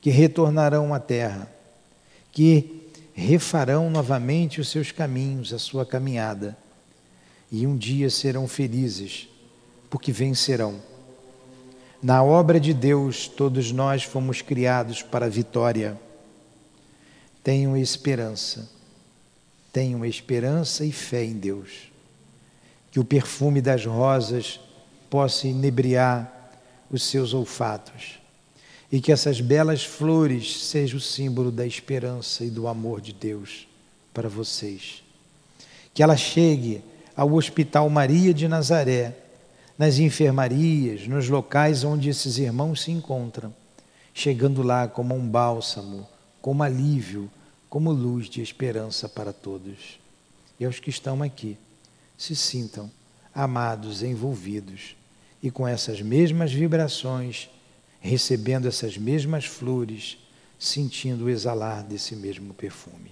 que 0.00 0.10
retornarão 0.10 0.92
à 0.92 0.98
terra, 0.98 1.50
que 2.32 2.90
refarão 3.14 3.88
novamente 3.90 4.60
os 4.60 4.68
seus 4.68 4.92
caminhos, 4.92 5.52
a 5.52 5.58
sua 5.58 5.86
caminhada, 5.86 6.56
e 7.50 7.66
um 7.66 7.76
dia 7.76 8.10
serão 8.10 8.46
felizes, 8.46 9.28
porque 9.88 10.12
vencerão. 10.12 10.80
Na 12.02 12.22
obra 12.22 12.60
de 12.60 12.74
Deus, 12.74 13.26
todos 13.26 13.72
nós 13.72 14.02
fomos 14.02 14.42
criados 14.42 15.02
para 15.02 15.26
a 15.26 15.30
vitória. 15.30 15.98
Tenham 17.46 17.76
esperança. 17.76 18.68
Tenham 19.72 20.04
esperança 20.04 20.84
e 20.84 20.90
fé 20.90 21.24
em 21.24 21.34
Deus. 21.34 21.92
Que 22.90 22.98
o 22.98 23.04
perfume 23.04 23.62
das 23.62 23.86
rosas 23.86 24.58
possa 25.08 25.46
inebriar 25.46 26.50
os 26.90 27.04
seus 27.04 27.32
olfatos. 27.32 28.18
E 28.90 29.00
que 29.00 29.12
essas 29.12 29.40
belas 29.40 29.84
flores 29.84 30.64
sejam 30.64 30.98
o 30.98 31.00
símbolo 31.00 31.52
da 31.52 31.64
esperança 31.64 32.44
e 32.44 32.50
do 32.50 32.66
amor 32.66 33.00
de 33.00 33.12
Deus 33.12 33.68
para 34.12 34.28
vocês. 34.28 35.04
Que 35.94 36.02
ela 36.02 36.16
chegue 36.16 36.82
ao 37.16 37.32
Hospital 37.32 37.88
Maria 37.88 38.34
de 38.34 38.48
Nazaré, 38.48 39.16
nas 39.78 40.00
enfermarias, 40.00 41.06
nos 41.06 41.28
locais 41.28 41.84
onde 41.84 42.08
esses 42.08 42.38
irmãos 42.38 42.82
se 42.82 42.90
encontram, 42.90 43.54
chegando 44.12 44.64
lá 44.64 44.88
como 44.88 45.14
um 45.14 45.24
bálsamo, 45.24 46.08
como 46.46 46.62
alívio, 46.62 47.28
como 47.68 47.90
luz 47.90 48.28
de 48.28 48.40
esperança 48.40 49.08
para 49.08 49.32
todos. 49.32 49.98
E 50.60 50.64
aos 50.64 50.78
que 50.78 50.90
estão 50.90 51.20
aqui, 51.20 51.58
se 52.16 52.36
sintam 52.36 52.88
amados, 53.34 54.00
envolvidos 54.00 54.94
e 55.42 55.50
com 55.50 55.66
essas 55.66 56.00
mesmas 56.00 56.52
vibrações 56.52 57.50
recebendo 57.98 58.68
essas 58.68 58.96
mesmas 58.96 59.44
flores, 59.44 60.18
sentindo 60.56 61.24
o 61.24 61.30
exalar 61.30 61.82
desse 61.82 62.14
mesmo 62.14 62.54
perfume. 62.54 63.10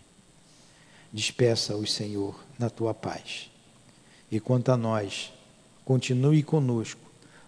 Despeça-os, 1.12 1.93
Senhor, 1.93 2.39
na 2.57 2.70
tua 2.70 2.95
paz. 2.95 3.51
E 4.30 4.39
quanto 4.39 4.70
a 4.70 4.76
nós, 4.76 5.32
continue 5.85 6.45
conosco, 6.45 7.01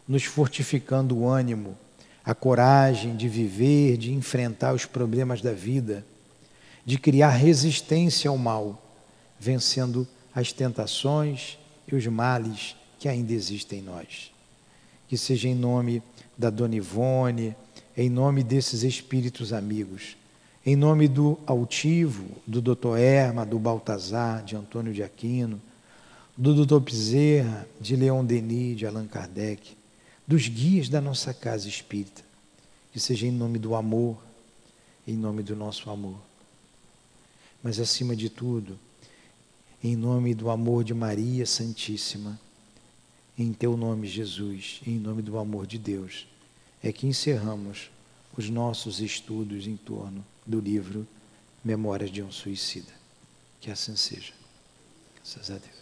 nos 0.09 0.25
fortificando 0.25 1.17
o 1.17 1.29
ânimo, 1.29 1.79
a 2.27 2.35
coragem 2.35 3.15
de 3.15 3.29
viver, 3.29 3.97
de 3.97 4.13
enfrentar 4.13 4.75
os 4.75 4.85
problemas 4.85 5.41
da 5.41 5.53
vida, 5.53 6.05
de 6.85 6.99
criar 6.99 7.31
resistência 7.31 8.29
ao 8.29 8.37
mal, 8.37 8.83
vencendo 9.39 10.07
as 10.35 10.51
tentações 10.53 11.57
e 11.87 11.95
os 11.95 12.05
males 12.09 12.75
que 12.99 13.09
ainda 13.09 13.33
existem 13.33 13.79
em 13.79 13.83
nós. 13.83 14.33
Que 15.07 15.17
seja 15.17 15.49
em 15.49 15.55
nome 15.55 16.03
da 16.37 16.51
Dona 16.51 16.75
Ivone, 16.75 17.55
em 17.97 18.11
nome 18.11 18.43
desses 18.43 18.83
espíritos 18.83 19.53
amigos, 19.53 20.17
em 20.65 20.75
nome 20.75 21.07
do 21.07 21.39
Altivo, 21.47 22.27
do 22.45 22.61
Dr. 22.61 22.97
Erma, 22.99 23.47
do 23.47 23.57
Baltazar, 23.57 24.43
de 24.43 24.57
Antônio 24.57 24.93
de 24.93 25.03
Aquino, 25.03 25.63
do 26.37 26.67
Dr. 26.67 26.81
Bezerra, 26.81 27.69
de 27.81 27.95
Leon 27.95 28.25
Denis, 28.25 28.77
de 28.77 28.85
Allan 28.85 29.07
Kardec, 29.07 29.76
dos 30.27 30.49
guias 30.49 30.89
da 30.89 31.01
nossa 31.01 31.33
casa 31.33 31.69
espírita, 31.69 32.23
que 32.93 32.99
seja 32.99 33.27
em 33.27 33.31
nome 33.31 33.59
do 33.59 33.75
amor, 33.75 34.19
em 35.07 35.17
nome 35.17 35.43
do 35.43 35.55
nosso 35.55 35.89
amor. 35.91 36.19
Mas 37.63 37.79
acima 37.79 38.17
de 38.17 38.29
tudo, 38.29 38.79
em 39.83 39.95
nome 39.95 40.35
do 40.35 40.51
amor 40.51 40.83
de 40.83 40.95
Maria 40.95 41.47
Santíssima, 41.47 42.41
em 43.39 43.53
teu 43.53 43.77
nome, 43.77 44.07
Jesus, 44.07 44.81
em 44.87 44.99
nome 44.99 45.23
do 45.23 45.39
amor 45.39 45.67
de 45.67 45.79
Deus, 45.79 46.27
é 46.83 46.91
que 46.91 47.07
encerramos 47.07 47.91
os 48.37 48.49
nossos 48.49 49.01
estudos 49.01 49.67
em 49.67 49.77
torno 49.77 50.25
do 50.47 50.61
livro 50.61 51.07
Memórias 51.65 52.11
de 52.11 52.23
um 52.23 52.31
Suicida. 52.31 52.93
Que 53.61 53.71
assim 53.71 53.97
seja. 53.97 54.33
Graças 55.17 55.51
a 55.51 55.59
Deus. 55.59 55.76